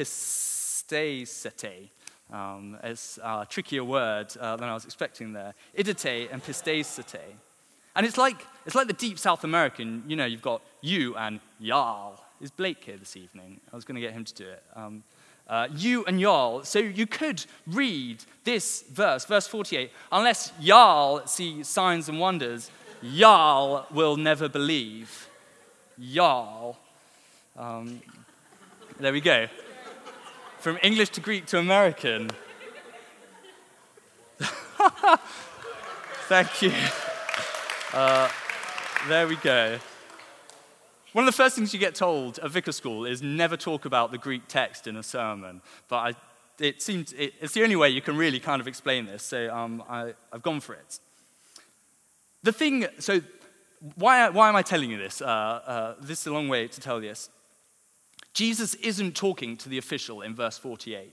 Um, 2.31 2.77
it's 2.83 3.19
a 3.23 3.47
trickier 3.49 3.83
word 3.83 4.37
uh, 4.39 4.55
than 4.55 4.69
I 4.69 4.73
was 4.73 4.85
expecting 4.85 5.33
there. 5.33 5.53
Idite 5.77 6.31
and. 6.31 6.41
And 7.95 8.05
it's 8.05 8.17
like, 8.17 8.45
it's 8.65 8.75
like 8.75 8.87
the 8.87 8.93
deep 8.93 9.19
South 9.19 9.43
American, 9.43 10.03
you 10.07 10.15
know, 10.15 10.25
you've 10.25 10.41
got 10.41 10.61
you 10.81 11.15
and 11.17 11.39
y'all. 11.59 12.19
Is 12.41 12.51
Blake 12.51 12.83
here 12.83 12.97
this 12.97 13.17
evening? 13.17 13.59
I 13.71 13.75
was 13.75 13.85
going 13.85 13.95
to 13.95 14.01
get 14.01 14.13
him 14.13 14.23
to 14.25 14.33
do 14.33 14.47
it. 14.47 14.63
Um, 14.75 15.03
uh, 15.47 15.67
you 15.75 16.05
and 16.05 16.21
y'all. 16.21 16.63
So 16.63 16.79
you 16.79 17.07
could 17.07 17.45
read 17.67 18.23
this 18.43 18.83
verse, 18.91 19.25
verse 19.25 19.47
48, 19.47 19.91
unless 20.11 20.53
y'all 20.59 21.25
see 21.25 21.63
signs 21.63 22.07
and 22.07 22.19
wonders, 22.19 22.69
y'all 23.01 23.85
will 23.91 24.15
never 24.15 24.47
believe. 24.47 25.27
Y'all. 25.97 26.77
Um, 27.57 28.01
there 28.99 29.11
we 29.11 29.21
go 29.21 29.47
from 30.59 30.77
English 30.83 31.09
to 31.09 31.21
Greek 31.21 31.45
to 31.47 31.57
American. 31.57 32.29
Thank 36.27 36.61
you. 36.61 36.73
Uh, 37.93 38.29
there 39.07 39.27
we 39.27 39.37
go. 39.37 39.79
One 41.13 41.23
of 41.23 41.25
the 41.25 41.35
first 41.35 41.55
things 41.55 41.73
you 41.73 41.79
get 41.79 41.95
told 41.95 42.37
at 42.39 42.51
vicar 42.51 42.71
school 42.71 43.05
is 43.05 43.23
never 43.23 43.57
talk 43.57 43.85
about 43.85 44.11
the 44.11 44.19
Greek 44.19 44.43
text 44.47 44.85
in 44.85 44.95
a 44.95 45.01
sermon. 45.01 45.61
But 45.87 45.95
I, 45.97 46.13
it 46.59 46.81
seems 46.83 47.13
it, 47.13 47.33
it's 47.41 47.53
the 47.53 47.63
only 47.63 47.75
way 47.75 47.89
you 47.89 48.01
can 48.01 48.15
really 48.15 48.39
kind 48.39 48.61
of 48.61 48.67
explain 48.67 49.05
this, 49.05 49.23
so 49.23 49.53
um, 49.53 49.83
I, 49.89 50.13
have 50.31 50.43
gone 50.43 50.59
for 50.59 50.73
it. 50.73 50.99
The 52.43 52.51
thing, 52.51 52.85
so 52.99 53.21
why, 53.95 54.29
why 54.29 54.49
am 54.49 54.55
I 54.55 54.61
telling 54.61 54.91
you 54.91 54.97
this? 54.97 55.21
Uh, 55.21 55.25
uh, 55.25 55.95
this 55.99 56.21
is 56.21 56.27
a 56.27 56.33
long 56.33 56.47
way 56.47 56.67
to 56.67 56.81
tell 56.81 57.01
this. 57.01 57.29
Jesus 58.33 58.75
isn't 58.75 59.15
talking 59.15 59.57
to 59.57 59.69
the 59.69 59.79
official 59.79 60.21
in 60.21 60.35
verse 60.35 60.57
48. 60.57 61.11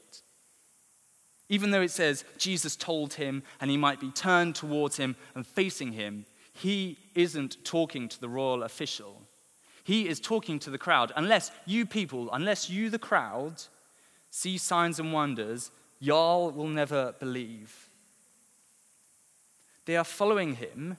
Even 1.49 1.71
though 1.71 1.83
it 1.83 1.91
says 1.91 2.25
Jesus 2.37 2.77
told 2.77 3.15
him 3.15 3.43
and 3.61 3.71
he 3.71 3.77
might 3.77 4.01
be 4.01 4.11
turned 4.11 4.57
towards 4.57 4.97
him 4.97 5.17
and 5.35 5.47
facing 5.47 5.93
him, 5.93 6.27
he 6.53 6.99
isn't 7.15 7.65
talking 7.65 8.09
to 8.09 8.21
the 8.21 8.29
royal 8.29 8.63
official. 8.63 9.23
He 9.87 10.09
is 10.09 10.19
talking 10.19 10.59
to 10.59 10.71
the 10.71 10.79
crowd. 10.79 11.13
Unless 11.15 11.53
you 11.65 11.87
people, 11.87 12.29
unless 12.33 12.69
you, 12.69 12.91
the 12.91 12.99
crowd, 12.99 13.63
see 14.33 14.59
signs 14.59 14.99
and 14.99 15.13
wonders, 15.13 15.71
y'all 16.01 16.51
will 16.51 16.67
never 16.67 17.15
believe. 17.21 17.87
They 19.85 19.97
are 19.97 20.03
following 20.03 20.57
him 20.57 20.97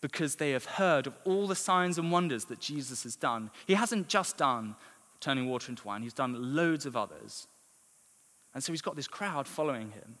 because 0.00 0.36
they 0.36 0.52
have 0.52 0.66
heard 0.66 1.08
of 1.08 1.14
all 1.24 1.48
the 1.48 1.56
signs 1.56 1.98
and 1.98 2.12
wonders 2.12 2.44
that 2.44 2.60
Jesus 2.60 3.02
has 3.02 3.16
done. 3.16 3.50
He 3.66 3.74
hasn't 3.74 4.06
just 4.06 4.36
done 4.36 4.76
turning 5.18 5.48
water 5.48 5.70
into 5.70 5.84
wine, 5.84 6.02
he's 6.02 6.12
done 6.12 6.54
loads 6.54 6.86
of 6.86 6.96
others. 6.96 7.48
And 8.54 8.62
so 8.62 8.72
he's 8.72 8.82
got 8.82 8.94
this 8.94 9.08
crowd 9.08 9.48
following 9.48 9.90
him. 9.90 10.14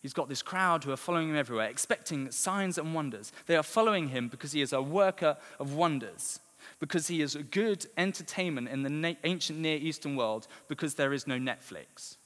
He's 0.00 0.14
got 0.14 0.30
this 0.30 0.40
crowd 0.40 0.82
who 0.82 0.92
are 0.92 0.96
following 0.96 1.28
him 1.28 1.36
everywhere, 1.36 1.68
expecting 1.68 2.30
signs 2.30 2.78
and 2.78 2.94
wonders. 2.94 3.32
They 3.46 3.56
are 3.56 3.62
following 3.62 4.08
him 4.08 4.28
because 4.28 4.52
he 4.52 4.62
is 4.62 4.72
a 4.72 4.80
worker 4.80 5.36
of 5.60 5.74
wonders, 5.74 6.40
because 6.80 7.08
he 7.08 7.22
is 7.22 7.34
a 7.34 7.42
good 7.42 7.86
entertainment 7.96 8.68
in 8.68 8.82
the 8.82 9.16
ancient 9.24 9.58
Near 9.58 9.76
Eastern 9.76 10.16
world, 10.16 10.46
because 10.68 10.94
there 10.94 11.12
is 11.12 11.26
no 11.26 11.38
Netflix. 11.38 12.16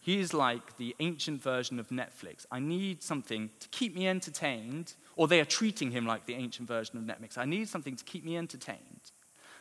He 0.00 0.20
is 0.20 0.32
like 0.32 0.76
the 0.76 0.94
ancient 1.00 1.42
version 1.42 1.80
of 1.80 1.88
Netflix. 1.88 2.46
I 2.50 2.60
need 2.60 3.02
something 3.02 3.50
to 3.60 3.68
keep 3.68 3.96
me 3.96 4.06
entertained, 4.06 4.94
or 5.16 5.26
they 5.26 5.40
are 5.40 5.44
treating 5.44 5.90
him 5.90 6.06
like 6.06 6.26
the 6.26 6.34
ancient 6.34 6.68
version 6.68 6.96
of 6.96 7.04
Netflix. 7.04 7.36
I 7.36 7.44
need 7.44 7.68
something 7.68 7.96
to 7.96 8.04
keep 8.04 8.24
me 8.24 8.36
entertained 8.36 9.10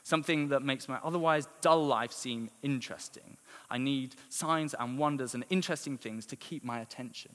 something 0.05 0.49
that 0.49 0.61
makes 0.61 0.87
my 0.87 0.99
otherwise 1.03 1.47
dull 1.61 1.85
life 1.85 2.11
seem 2.11 2.49
interesting. 2.61 3.37
I 3.69 3.79
need 3.79 4.15
signs 4.29 4.75
and 4.75 4.99
wonders 4.99 5.33
and 5.33 5.43
interesting 5.49 5.97
things 5.97 6.27
to 6.27 6.35
keep 6.35 6.63
my 6.63 6.79
attention. 6.79 7.31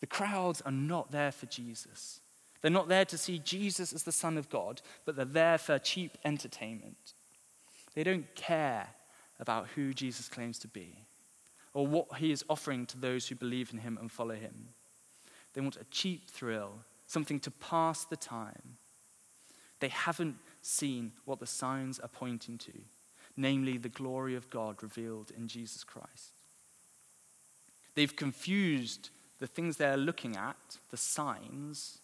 The 0.00 0.08
crowds 0.08 0.60
are 0.62 0.72
not 0.72 1.12
there 1.12 1.30
for 1.30 1.46
Jesus. 1.46 2.18
They're 2.62 2.70
not 2.70 2.88
there 2.88 3.04
to 3.04 3.18
see 3.18 3.40
Jesus 3.40 3.92
as 3.92 4.04
the 4.04 4.12
Son 4.12 4.38
of 4.38 4.48
God, 4.48 4.80
but 5.04 5.16
they're 5.16 5.24
there 5.24 5.58
for 5.58 5.78
cheap 5.78 6.16
entertainment. 6.24 7.12
They 7.94 8.04
don't 8.04 8.32
care 8.34 8.88
about 9.40 9.66
who 9.74 9.92
Jesus 9.92 10.28
claims 10.28 10.58
to 10.60 10.68
be 10.68 10.94
or 11.74 11.86
what 11.86 12.18
he 12.18 12.30
is 12.30 12.44
offering 12.48 12.86
to 12.86 12.98
those 12.98 13.26
who 13.26 13.34
believe 13.34 13.72
in 13.72 13.78
him 13.78 13.98
and 14.00 14.10
follow 14.10 14.34
him. 14.34 14.68
They 15.54 15.60
want 15.60 15.76
a 15.76 15.84
cheap 15.90 16.28
thrill, 16.28 16.72
something 17.06 17.40
to 17.40 17.50
pass 17.50 18.04
the 18.04 18.16
time. 18.16 18.76
They 19.80 19.88
haven't 19.88 20.36
seen 20.62 21.12
what 21.24 21.40
the 21.40 21.46
signs 21.46 21.98
are 21.98 22.08
pointing 22.08 22.58
to, 22.58 22.72
namely 23.36 23.78
the 23.78 23.88
glory 23.88 24.36
of 24.36 24.50
God 24.50 24.82
revealed 24.82 25.32
in 25.36 25.48
Jesus 25.48 25.82
Christ. 25.82 26.30
They've 27.94 28.14
confused 28.14 29.10
the 29.40 29.46
things 29.46 29.76
they're 29.76 29.96
looking 29.96 30.36
at, 30.36 30.56
the 30.90 30.96
signs, 30.96 31.98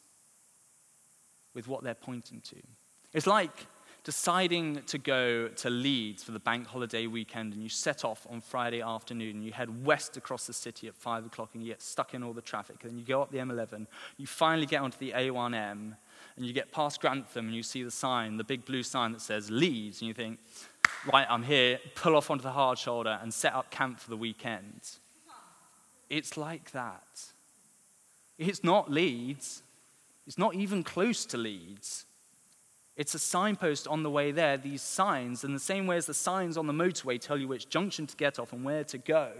with 1.58 1.66
what 1.66 1.82
they're 1.82 1.92
pointing 1.92 2.40
to. 2.40 2.54
It's 3.12 3.26
like 3.26 3.66
deciding 4.04 4.80
to 4.84 4.96
go 4.96 5.48
to 5.48 5.68
Leeds 5.68 6.22
for 6.22 6.30
the 6.30 6.38
bank 6.38 6.68
holiday 6.68 7.08
weekend 7.08 7.52
and 7.52 7.60
you 7.60 7.68
set 7.68 8.04
off 8.04 8.24
on 8.30 8.40
Friday 8.40 8.80
afternoon 8.80 9.30
and 9.30 9.44
you 9.44 9.50
head 9.50 9.84
west 9.84 10.16
across 10.16 10.46
the 10.46 10.52
city 10.52 10.86
at 10.86 10.94
5 10.94 11.26
o'clock 11.26 11.50
and 11.54 11.62
you 11.64 11.70
get 11.70 11.82
stuck 11.82 12.14
in 12.14 12.22
all 12.22 12.32
the 12.32 12.40
traffic. 12.40 12.76
And 12.82 12.92
then 12.92 12.98
you 13.00 13.04
go 13.04 13.20
up 13.20 13.32
the 13.32 13.38
M11, 13.38 13.88
you 14.18 14.26
finally 14.28 14.66
get 14.66 14.82
onto 14.82 14.98
the 14.98 15.10
A1M, 15.10 15.96
and 16.36 16.46
you 16.46 16.52
get 16.52 16.70
past 16.70 17.00
Grantham 17.00 17.46
and 17.46 17.56
you 17.56 17.64
see 17.64 17.82
the 17.82 17.90
sign, 17.90 18.36
the 18.36 18.44
big 18.44 18.64
blue 18.64 18.84
sign 18.84 19.10
that 19.10 19.20
says 19.20 19.50
Leeds, 19.50 20.00
and 20.00 20.06
you 20.06 20.14
think, 20.14 20.38
right, 21.12 21.26
I'm 21.28 21.42
here, 21.42 21.80
pull 21.96 22.14
off 22.14 22.30
onto 22.30 22.44
the 22.44 22.52
hard 22.52 22.78
shoulder 22.78 23.18
and 23.20 23.34
set 23.34 23.52
up 23.52 23.72
camp 23.72 23.98
for 23.98 24.10
the 24.10 24.16
weekend. 24.16 24.82
It's 26.08 26.36
like 26.36 26.70
that. 26.70 27.02
It's 28.38 28.62
not 28.62 28.92
Leeds. 28.92 29.64
It's 30.28 30.38
not 30.38 30.54
even 30.54 30.84
close 30.84 31.24
to 31.26 31.38
Leeds. 31.38 32.04
It's 32.96 33.14
a 33.14 33.18
signpost 33.18 33.88
on 33.88 34.02
the 34.02 34.10
way 34.10 34.30
there, 34.30 34.58
these 34.58 34.82
signs, 34.82 35.42
in 35.42 35.54
the 35.54 35.58
same 35.58 35.86
way 35.86 35.96
as 35.96 36.04
the 36.04 36.12
signs 36.12 36.58
on 36.58 36.66
the 36.66 36.72
motorway 36.72 37.18
tell 37.18 37.38
you 37.38 37.48
which 37.48 37.70
junction 37.70 38.06
to 38.06 38.16
get 38.16 38.38
off 38.38 38.52
and 38.52 38.62
where 38.62 38.84
to 38.84 38.98
go, 38.98 39.32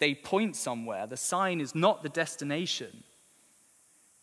they 0.00 0.14
point 0.14 0.56
somewhere. 0.56 1.06
The 1.06 1.16
sign 1.16 1.60
is 1.60 1.76
not 1.76 2.02
the 2.02 2.08
destination. 2.08 3.04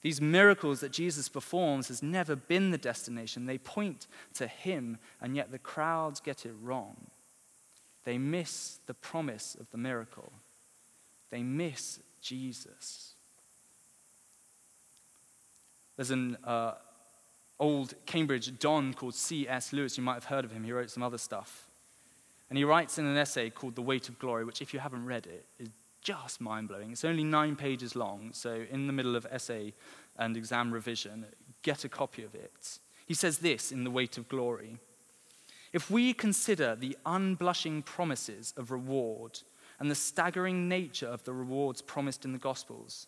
These 0.02 0.20
miracles 0.20 0.82
that 0.82 0.92
Jesus 0.92 1.30
performs 1.30 1.88
has 1.88 2.04
never 2.04 2.36
been 2.36 2.72
the 2.72 2.78
destination. 2.78 3.46
They 3.46 3.58
point 3.58 4.08
to 4.34 4.48
him, 4.48 4.98
and 5.22 5.36
yet 5.38 5.52
the 5.52 5.60
crowds 5.60 6.20
get 6.20 6.46
it 6.46 6.54
wrong. 6.62 6.98
They 8.04 8.18
miss 8.18 8.80
the 8.88 8.94
promise 8.96 9.56
of 9.58 9.72
the 9.72 9.78
miracle. 9.78 10.34
They 11.30 11.44
miss 11.44 12.00
Jesus. 12.22 13.11
There's 15.96 16.12
an 16.12 16.38
uh, 16.44 16.74
old 17.60 17.94
Cambridge 18.06 18.58
Don 18.60 18.94
called 18.94 19.16
C.S. 19.16 19.74
Lewis. 19.74 19.98
You 19.98 20.04
might 20.04 20.16
have 20.16 20.26
heard 20.26 20.46
of 20.46 20.52
him. 20.52 20.64
He 20.64 20.72
wrote 20.72 20.90
some 20.90 21.04
other 21.04 21.18
stuff. 21.18 21.66
And 22.50 22.58
he 22.58 22.64
writes 22.64 22.98
in 22.98 23.06
an 23.06 23.16
essay 23.16 23.50
called 23.50 23.76
The 23.76 23.82
Weight 23.82 24.10
of 24.10 24.20
Glory, 24.20 24.44
which, 24.44 24.62
if 24.62 24.74
you 24.74 24.80
haven't 24.80 25.06
read 25.06 25.26
it, 25.26 25.46
is 25.58 25.70
just 26.02 26.42
mind 26.42 26.68
blowing. 26.68 26.92
It's 26.92 27.06
only 27.06 27.24
nine 27.24 27.56
pages 27.56 27.96
long, 27.96 28.32
so 28.34 28.66
in 28.70 28.88
the 28.88 28.94
middle 28.94 29.16
of 29.16 29.26
essay 29.32 29.74
and 30.18 30.36
exam 30.36 30.74
revision, 30.74 31.26
get 31.62 31.86
a 31.86 31.90
copy 31.90 32.24
of 32.24 32.36
it. 32.36 32.80
He 33.06 33.14
says 33.14 33.38
this 33.40 33.72
in 33.72 33.84
The 33.84 33.92
Weight 33.92 34.18
of 34.18 34.28
Glory 34.28 34.78
If 35.72 35.90
we 35.90 36.14
consider 36.14 36.76
the 36.76 36.98
unblushing 37.06 37.84
promises 37.84 38.54
of 38.58 38.72
reward 38.72 39.40
and 39.80 39.90
the 39.90 39.96
staggering 39.96 40.68
nature 40.68 41.08
of 41.08 41.24
the 41.24 41.34
rewards 41.34 41.82
promised 41.82 42.26
in 42.26 42.34
the 42.34 42.38
Gospels, 42.38 43.08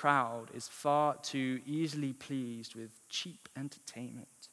Crowd 0.00 0.46
is 0.54 0.66
far 0.66 1.16
too 1.16 1.60
easily 1.66 2.14
pleased 2.14 2.74
with 2.74 2.88
cheap 3.10 3.50
entertainment 3.54 4.48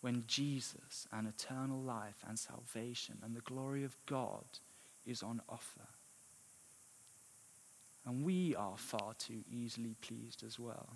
when 0.00 0.24
Jesus 0.26 1.06
and 1.12 1.28
eternal 1.28 1.80
life 1.80 2.16
and 2.28 2.36
salvation 2.36 3.18
and 3.22 3.36
the 3.36 3.40
glory 3.42 3.84
of 3.84 3.94
God 4.06 4.42
is 5.06 5.22
on 5.22 5.40
offer. 5.48 5.86
And 8.04 8.24
we 8.24 8.56
are 8.56 8.76
far 8.76 9.14
too 9.16 9.44
easily 9.48 9.94
pleased 10.02 10.42
as 10.44 10.58
well. 10.58 10.88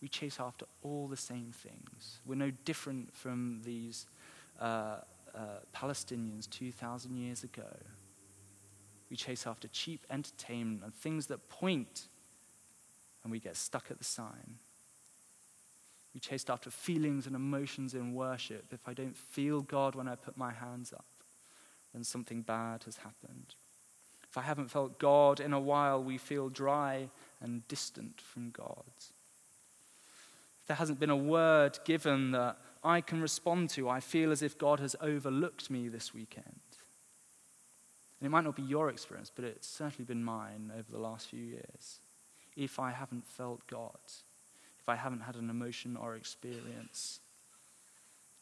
We 0.00 0.06
chase 0.06 0.38
after 0.38 0.66
all 0.84 1.08
the 1.08 1.16
same 1.16 1.52
things. 1.52 2.20
We're 2.24 2.36
no 2.36 2.52
different 2.64 3.12
from 3.16 3.62
these 3.64 4.06
uh, 4.60 4.98
uh, 5.34 5.38
Palestinians 5.74 6.48
2,000 6.50 7.16
years 7.16 7.42
ago. 7.42 7.66
We 9.10 9.16
chase 9.16 9.44
after 9.44 9.66
cheap 9.66 10.06
entertainment 10.08 10.84
and 10.84 10.94
things 10.94 11.26
that 11.26 11.48
point, 11.48 12.02
and 13.28 13.32
we 13.32 13.40
get 13.40 13.58
stuck 13.58 13.90
at 13.90 13.98
the 13.98 14.04
sign. 14.04 14.56
We 16.14 16.20
chased 16.20 16.48
after 16.48 16.70
feelings 16.70 17.26
and 17.26 17.36
emotions 17.36 17.92
in 17.92 18.14
worship. 18.14 18.64
If 18.72 18.88
I 18.88 18.94
don't 18.94 19.14
feel 19.14 19.60
God 19.60 19.94
when 19.94 20.08
I 20.08 20.14
put 20.14 20.38
my 20.38 20.50
hands 20.50 20.94
up, 20.94 21.04
then 21.92 22.04
something 22.04 22.40
bad 22.40 22.84
has 22.84 22.96
happened. 22.96 23.54
If 24.30 24.38
I 24.38 24.40
haven't 24.40 24.70
felt 24.70 24.98
God 24.98 25.40
in 25.40 25.52
a 25.52 25.60
while, 25.60 26.02
we 26.02 26.16
feel 26.16 26.48
dry 26.48 27.10
and 27.42 27.68
distant 27.68 28.18
from 28.18 28.48
God. 28.48 28.82
If 30.62 30.68
there 30.68 30.76
hasn't 30.76 30.98
been 30.98 31.10
a 31.10 31.16
word 31.16 31.78
given 31.84 32.30
that 32.30 32.56
I 32.82 33.02
can 33.02 33.20
respond 33.20 33.68
to, 33.70 33.90
I 33.90 34.00
feel 34.00 34.32
as 34.32 34.40
if 34.40 34.56
God 34.56 34.80
has 34.80 34.96
overlooked 35.02 35.70
me 35.70 35.88
this 35.88 36.14
weekend. 36.14 36.46
And 38.20 38.26
it 38.26 38.30
might 38.30 38.44
not 38.44 38.56
be 38.56 38.62
your 38.62 38.88
experience, 38.88 39.30
but 39.36 39.44
it's 39.44 39.68
certainly 39.68 40.06
been 40.06 40.24
mine 40.24 40.72
over 40.74 40.90
the 40.90 40.98
last 40.98 41.28
few 41.28 41.44
years. 41.44 41.98
If 42.58 42.78
I 42.78 42.90
haven't 42.90 43.24
felt 43.24 43.66
God, 43.68 43.96
if 44.80 44.88
I 44.88 44.96
haven't 44.96 45.20
had 45.20 45.36
an 45.36 45.48
emotion 45.48 45.96
or 45.96 46.16
experience, 46.16 47.20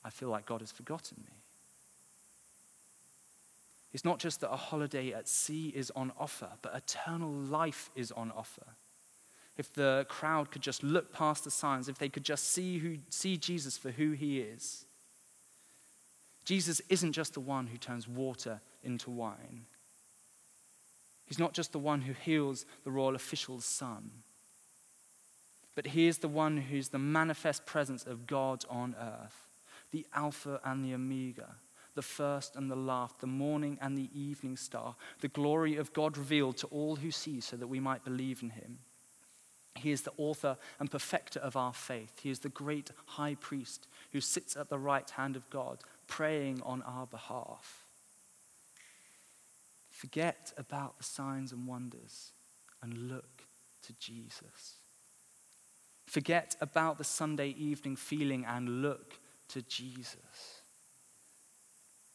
I 0.04 0.10
feel 0.10 0.30
like 0.30 0.46
God 0.46 0.62
has 0.62 0.72
forgotten 0.72 1.18
me. 1.18 1.32
It's 3.92 4.04
not 4.04 4.18
just 4.18 4.40
that 4.40 4.52
a 4.52 4.56
holiday 4.56 5.12
at 5.12 5.28
sea 5.28 5.72
is 5.74 5.90
on 5.94 6.12
offer, 6.18 6.48
but 6.62 6.74
eternal 6.74 7.30
life 7.30 7.90
is 7.94 8.10
on 8.12 8.32
offer. 8.36 8.66
If 9.58 9.72
the 9.74 10.06
crowd 10.08 10.50
could 10.50 10.62
just 10.62 10.82
look 10.82 11.12
past 11.12 11.44
the 11.44 11.50
signs, 11.50 11.88
if 11.88 11.98
they 11.98 12.08
could 12.08 12.24
just 12.24 12.52
see, 12.52 12.78
who, 12.78 12.98
see 13.10 13.36
Jesus 13.36 13.78
for 13.78 13.90
who 13.90 14.12
he 14.12 14.40
is, 14.40 14.84
Jesus 16.44 16.80
isn't 16.88 17.12
just 17.12 17.34
the 17.34 17.40
one 17.40 17.66
who 17.66 17.78
turns 17.78 18.06
water 18.06 18.60
into 18.84 19.10
wine. 19.10 19.64
He's 21.26 21.38
not 21.38 21.52
just 21.52 21.72
the 21.72 21.78
one 21.78 22.02
who 22.02 22.12
heals 22.12 22.64
the 22.84 22.90
royal 22.90 23.16
official's 23.16 23.64
son, 23.64 24.10
but 25.74 25.88
he 25.88 26.06
is 26.06 26.18
the 26.18 26.28
one 26.28 26.56
who's 26.56 26.88
the 26.88 26.98
manifest 26.98 27.66
presence 27.66 28.04
of 28.04 28.26
God 28.26 28.64
on 28.70 28.94
earth, 29.00 29.44
the 29.92 30.06
Alpha 30.14 30.60
and 30.64 30.84
the 30.84 30.94
Omega, 30.94 31.56
the 31.94 32.02
first 32.02 32.56
and 32.56 32.70
the 32.70 32.76
last, 32.76 33.20
the 33.20 33.26
morning 33.26 33.78
and 33.80 33.96
the 33.96 34.10
evening 34.14 34.56
star, 34.56 34.94
the 35.20 35.28
glory 35.28 35.76
of 35.76 35.92
God 35.92 36.16
revealed 36.16 36.56
to 36.58 36.66
all 36.68 36.96
who 36.96 37.10
see 37.10 37.40
so 37.40 37.56
that 37.56 37.66
we 37.66 37.80
might 37.80 38.04
believe 38.04 38.42
in 38.42 38.50
him. 38.50 38.78
He 39.74 39.90
is 39.90 40.02
the 40.02 40.12
author 40.16 40.56
and 40.78 40.90
perfecter 40.90 41.40
of 41.40 41.56
our 41.56 41.72
faith. 41.72 42.20
He 42.22 42.30
is 42.30 42.38
the 42.38 42.48
great 42.48 42.90
high 43.06 43.34
priest 43.34 43.86
who 44.12 44.20
sits 44.20 44.56
at 44.56 44.68
the 44.68 44.78
right 44.78 45.08
hand 45.10 45.36
of 45.36 45.48
God, 45.50 45.78
praying 46.06 46.62
on 46.64 46.82
our 46.82 47.06
behalf. 47.06 47.85
Forget 49.96 50.52
about 50.58 50.98
the 50.98 51.04
signs 51.04 51.52
and 51.52 51.66
wonders 51.66 52.32
and 52.82 53.08
look 53.08 53.44
to 53.86 53.94
Jesus. 53.98 54.74
Forget 56.04 56.54
about 56.60 56.98
the 56.98 57.04
Sunday 57.04 57.54
evening 57.58 57.96
feeling 57.96 58.44
and 58.44 58.82
look 58.82 59.14
to 59.48 59.62
Jesus. 59.62 60.60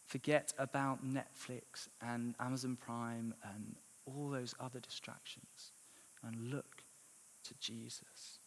Forget 0.05 0.53
about 0.59 1.03
Netflix 1.03 1.87
and 2.03 2.35
Amazon 2.39 2.77
Prime 2.79 3.33
and 3.43 3.75
all 4.05 4.29
those 4.29 4.53
other 4.59 4.79
distractions 4.79 5.71
and 6.21 6.51
look 6.51 6.83
to 7.45 7.55
Jesus. 7.59 8.37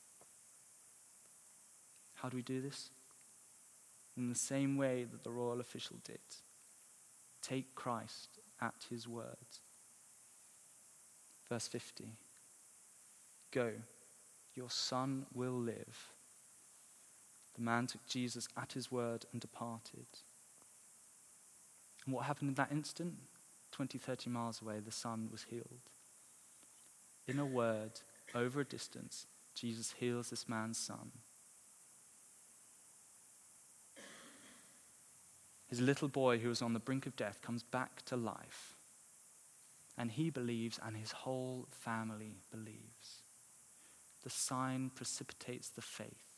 How 2.15 2.29
do 2.29 2.37
we 2.37 2.43
do 2.43 2.61
this? 2.61 2.89
In 4.17 4.29
the 4.29 4.37
same 4.37 4.77
way 4.77 5.03
that 5.11 5.25
the 5.25 5.31
royal 5.31 5.59
official 5.59 5.97
did. 6.05 6.21
Take 7.43 7.75
Christ 7.75 8.29
at 8.65 8.87
his 8.91 9.07
word. 9.07 9.37
Verse 11.49 11.69
50 11.69 12.05
Go, 13.53 13.71
your 14.57 14.71
son 14.71 15.27
will 15.35 15.53
live. 15.53 16.09
The 17.57 17.63
man 17.63 17.87
took 17.87 18.07
Jesus 18.09 18.49
at 18.57 18.73
his 18.73 18.91
word 18.91 19.27
and 19.33 19.41
departed. 19.41 20.07
And 22.05 22.15
what 22.15 22.25
happened 22.25 22.49
in 22.49 22.55
that 22.55 22.73
instant? 22.73 23.15
20, 23.73 23.99
30 23.99 24.31
miles 24.31 24.63
away, 24.63 24.81
the 24.85 24.93
son 24.93 25.29
was 25.31 25.47
healed. 25.51 25.81
In 27.27 27.39
a 27.39 27.47
word, 27.47 27.93
over 28.35 28.61
a 28.61 28.65
distance, 28.65 29.27
Jesus 29.55 29.95
heals 29.99 30.31
this 30.31 30.49
man's 30.49 30.79
son. 30.79 31.11
His 35.75 35.81
little 35.81 36.07
boy, 36.07 36.39
who 36.39 36.51
was 36.51 36.63
on 36.63 36.73
the 36.73 36.79
brink 36.79 37.05
of 37.05 37.17
death, 37.17 37.43
comes 37.43 37.65
back 37.65 38.05
to 38.05 38.15
life. 38.15 38.75
And 39.99 40.09
he 40.09 40.31
believes, 40.31 40.79
and 40.87 40.97
his 40.97 41.11
whole 41.11 41.67
family 41.69 42.37
believes. 42.53 43.19
The 44.23 44.31
sign 44.31 44.93
precipitates 44.95 45.71
the 45.71 45.83
faith. 45.83 46.31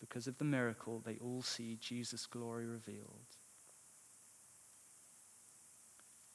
Because 0.00 0.26
of 0.26 0.38
the 0.38 0.44
miracle, 0.44 1.00
they 1.06 1.18
all 1.22 1.42
see 1.42 1.78
Jesus' 1.80 2.26
glory 2.26 2.66
revealed. 2.66 3.28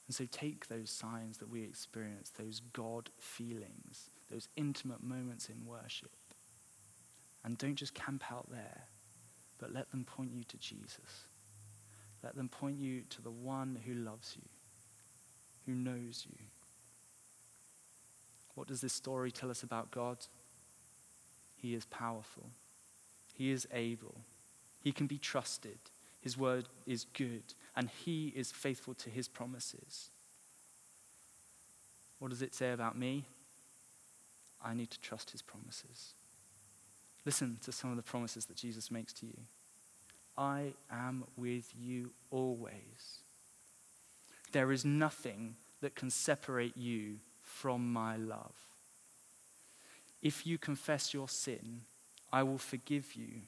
And 0.06 0.14
so 0.14 0.24
take 0.32 0.68
those 0.68 0.88
signs 0.88 1.36
that 1.36 1.50
we 1.50 1.62
experience, 1.62 2.30
those 2.30 2.62
God 2.72 3.10
feelings, 3.18 4.08
those 4.32 4.48
intimate 4.56 5.02
moments 5.02 5.50
in 5.50 5.66
worship, 5.66 6.12
and 7.44 7.58
don't 7.58 7.74
just 7.74 7.92
camp 7.92 8.24
out 8.32 8.50
there, 8.50 8.84
but 9.58 9.72
let 9.72 9.90
them 9.90 10.04
point 10.04 10.30
you 10.34 10.44
to 10.44 10.56
Jesus. 10.58 11.24
Let 12.22 12.34
them 12.34 12.48
point 12.48 12.78
you 12.78 13.02
to 13.10 13.22
the 13.22 13.30
one 13.30 13.78
who 13.86 13.94
loves 13.94 14.36
you, 14.36 14.48
who 15.66 15.78
knows 15.78 16.26
you. 16.28 16.36
What 18.54 18.68
does 18.68 18.80
this 18.80 18.92
story 18.92 19.30
tell 19.30 19.50
us 19.50 19.62
about 19.62 19.90
God? 19.90 20.18
He 21.60 21.74
is 21.74 21.84
powerful, 21.86 22.50
He 23.34 23.50
is 23.50 23.66
able, 23.72 24.16
He 24.82 24.92
can 24.92 25.06
be 25.06 25.18
trusted. 25.18 25.78
His 26.20 26.36
word 26.36 26.66
is 26.86 27.06
good, 27.16 27.44
and 27.76 27.88
He 28.04 28.32
is 28.34 28.50
faithful 28.50 28.94
to 28.94 29.10
His 29.10 29.28
promises. 29.28 30.08
What 32.18 32.30
does 32.30 32.42
it 32.42 32.54
say 32.54 32.72
about 32.72 32.98
me? 32.98 33.24
I 34.64 34.74
need 34.74 34.90
to 34.90 35.00
trust 35.00 35.30
His 35.30 35.42
promises. 35.42 36.14
Listen 37.26 37.58
to 37.64 37.72
some 37.72 37.90
of 37.90 37.96
the 37.96 38.02
promises 38.02 38.46
that 38.46 38.56
Jesus 38.56 38.90
makes 38.90 39.12
to 39.14 39.26
you. 39.26 39.36
I 40.38 40.72
am 40.90 41.24
with 41.36 41.72
you 41.78 42.10
always. 42.30 43.18
There 44.52 44.70
is 44.70 44.84
nothing 44.84 45.56
that 45.82 45.96
can 45.96 46.08
separate 46.08 46.76
you 46.76 47.16
from 47.42 47.92
my 47.92 48.16
love. 48.16 48.54
If 50.22 50.46
you 50.46 50.56
confess 50.56 51.12
your 51.12 51.28
sin, 51.28 51.80
I 52.32 52.44
will 52.44 52.58
forgive 52.58 53.14
you 53.14 53.42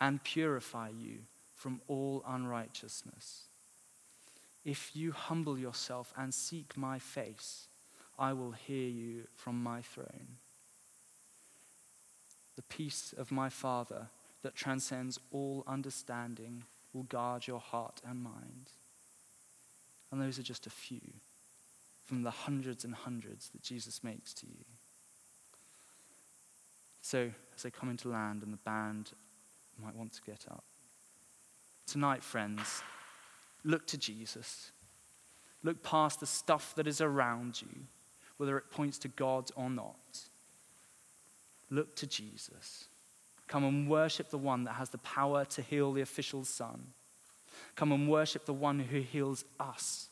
and 0.00 0.24
purify 0.24 0.88
you 0.88 1.18
from 1.54 1.82
all 1.88 2.24
unrighteousness. 2.26 3.42
If 4.64 4.90
you 4.94 5.12
humble 5.12 5.58
yourself 5.58 6.12
and 6.16 6.32
seek 6.32 6.76
my 6.76 6.98
face, 6.98 7.66
I 8.18 8.32
will 8.32 8.52
hear 8.52 8.88
you 8.88 9.24
from 9.36 9.62
my 9.62 9.82
throne. 9.82 10.36
The 12.60 12.76
peace 12.76 13.14
of 13.16 13.32
my 13.32 13.48
Father 13.48 14.08
that 14.42 14.54
transcends 14.54 15.18
all 15.32 15.64
understanding 15.66 16.64
will 16.92 17.04
guard 17.04 17.46
your 17.46 17.58
heart 17.58 18.02
and 18.06 18.22
mind. 18.22 18.72
And 20.12 20.20
those 20.20 20.38
are 20.38 20.42
just 20.42 20.66
a 20.66 20.70
few 20.70 21.00
from 22.04 22.22
the 22.22 22.30
hundreds 22.30 22.84
and 22.84 22.94
hundreds 22.94 23.48
that 23.48 23.62
Jesus 23.62 24.04
makes 24.04 24.34
to 24.34 24.46
you. 24.46 24.66
So, 27.00 27.30
as 27.56 27.62
they 27.62 27.70
come 27.70 27.88
into 27.88 28.10
land 28.10 28.42
and 28.42 28.52
the 28.52 28.58
band 28.58 29.12
might 29.82 29.96
want 29.96 30.12
to 30.12 30.22
get 30.26 30.44
up. 30.50 30.64
Tonight, 31.86 32.22
friends, 32.22 32.82
look 33.64 33.86
to 33.86 33.96
Jesus. 33.96 34.70
Look 35.64 35.82
past 35.82 36.20
the 36.20 36.26
stuff 36.26 36.74
that 36.74 36.86
is 36.86 37.00
around 37.00 37.62
you, 37.62 37.84
whether 38.36 38.58
it 38.58 38.70
points 38.70 38.98
to 38.98 39.08
God 39.08 39.50
or 39.56 39.70
not. 39.70 39.96
Look 41.70 41.96
to 41.96 42.06
Jesus. 42.06 42.86
Come 43.46 43.64
and 43.64 43.88
worship 43.88 44.30
the 44.30 44.38
one 44.38 44.64
that 44.64 44.74
has 44.74 44.90
the 44.90 44.98
power 44.98 45.44
to 45.46 45.62
heal 45.62 45.92
the 45.92 46.02
official's 46.02 46.48
son. 46.48 46.82
Come 47.76 47.92
and 47.92 48.08
worship 48.08 48.46
the 48.46 48.52
one 48.52 48.78
who 48.78 49.00
heals 49.00 49.44
us 49.58 50.08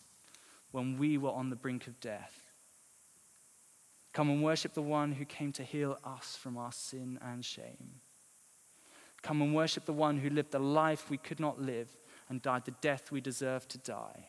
when 0.72 0.98
we 0.98 1.18
were 1.18 1.30
on 1.30 1.50
the 1.50 1.56
brink 1.56 1.86
of 1.86 2.00
death. 2.00 2.34
Come 4.12 4.30
and 4.30 4.42
worship 4.42 4.74
the 4.74 4.82
one 4.82 5.12
who 5.12 5.24
came 5.24 5.52
to 5.52 5.62
heal 5.62 5.98
us 6.04 6.36
from 6.36 6.56
our 6.56 6.72
sin 6.72 7.18
and 7.22 7.44
shame. 7.44 8.00
Come 9.22 9.42
and 9.42 9.54
worship 9.54 9.84
the 9.84 9.92
one 9.92 10.18
who 10.18 10.30
lived 10.30 10.52
the 10.52 10.58
life 10.58 11.10
we 11.10 11.18
could 11.18 11.40
not 11.40 11.60
live 11.60 11.88
and 12.28 12.42
died 12.42 12.64
the 12.64 12.74
death 12.80 13.10
we 13.10 13.20
deserved 13.20 13.68
to 13.70 13.78
die. 13.78 14.26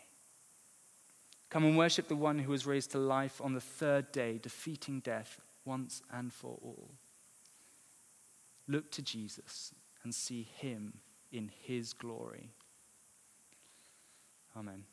Come 1.49 1.65
and 1.65 1.77
worship 1.77 2.07
the 2.07 2.15
one 2.15 2.39
who 2.39 2.51
was 2.51 2.67
raised 2.67 2.91
to 2.91 2.99
life 2.99 3.41
on 3.43 3.53
the 3.53 3.61
third 3.61 4.11
day, 4.11 4.39
defeating 4.41 4.99
death 4.99 5.41
once 5.65 6.01
and 6.13 6.31
for 6.31 6.57
all. 6.61 6.89
Look 8.69 8.91
to 8.91 9.01
Jesus 9.01 9.73
and 10.03 10.13
see 10.13 10.43
him 10.43 10.93
in 11.31 11.49
his 11.63 11.91
glory. 11.91 12.51
Amen. 14.55 14.83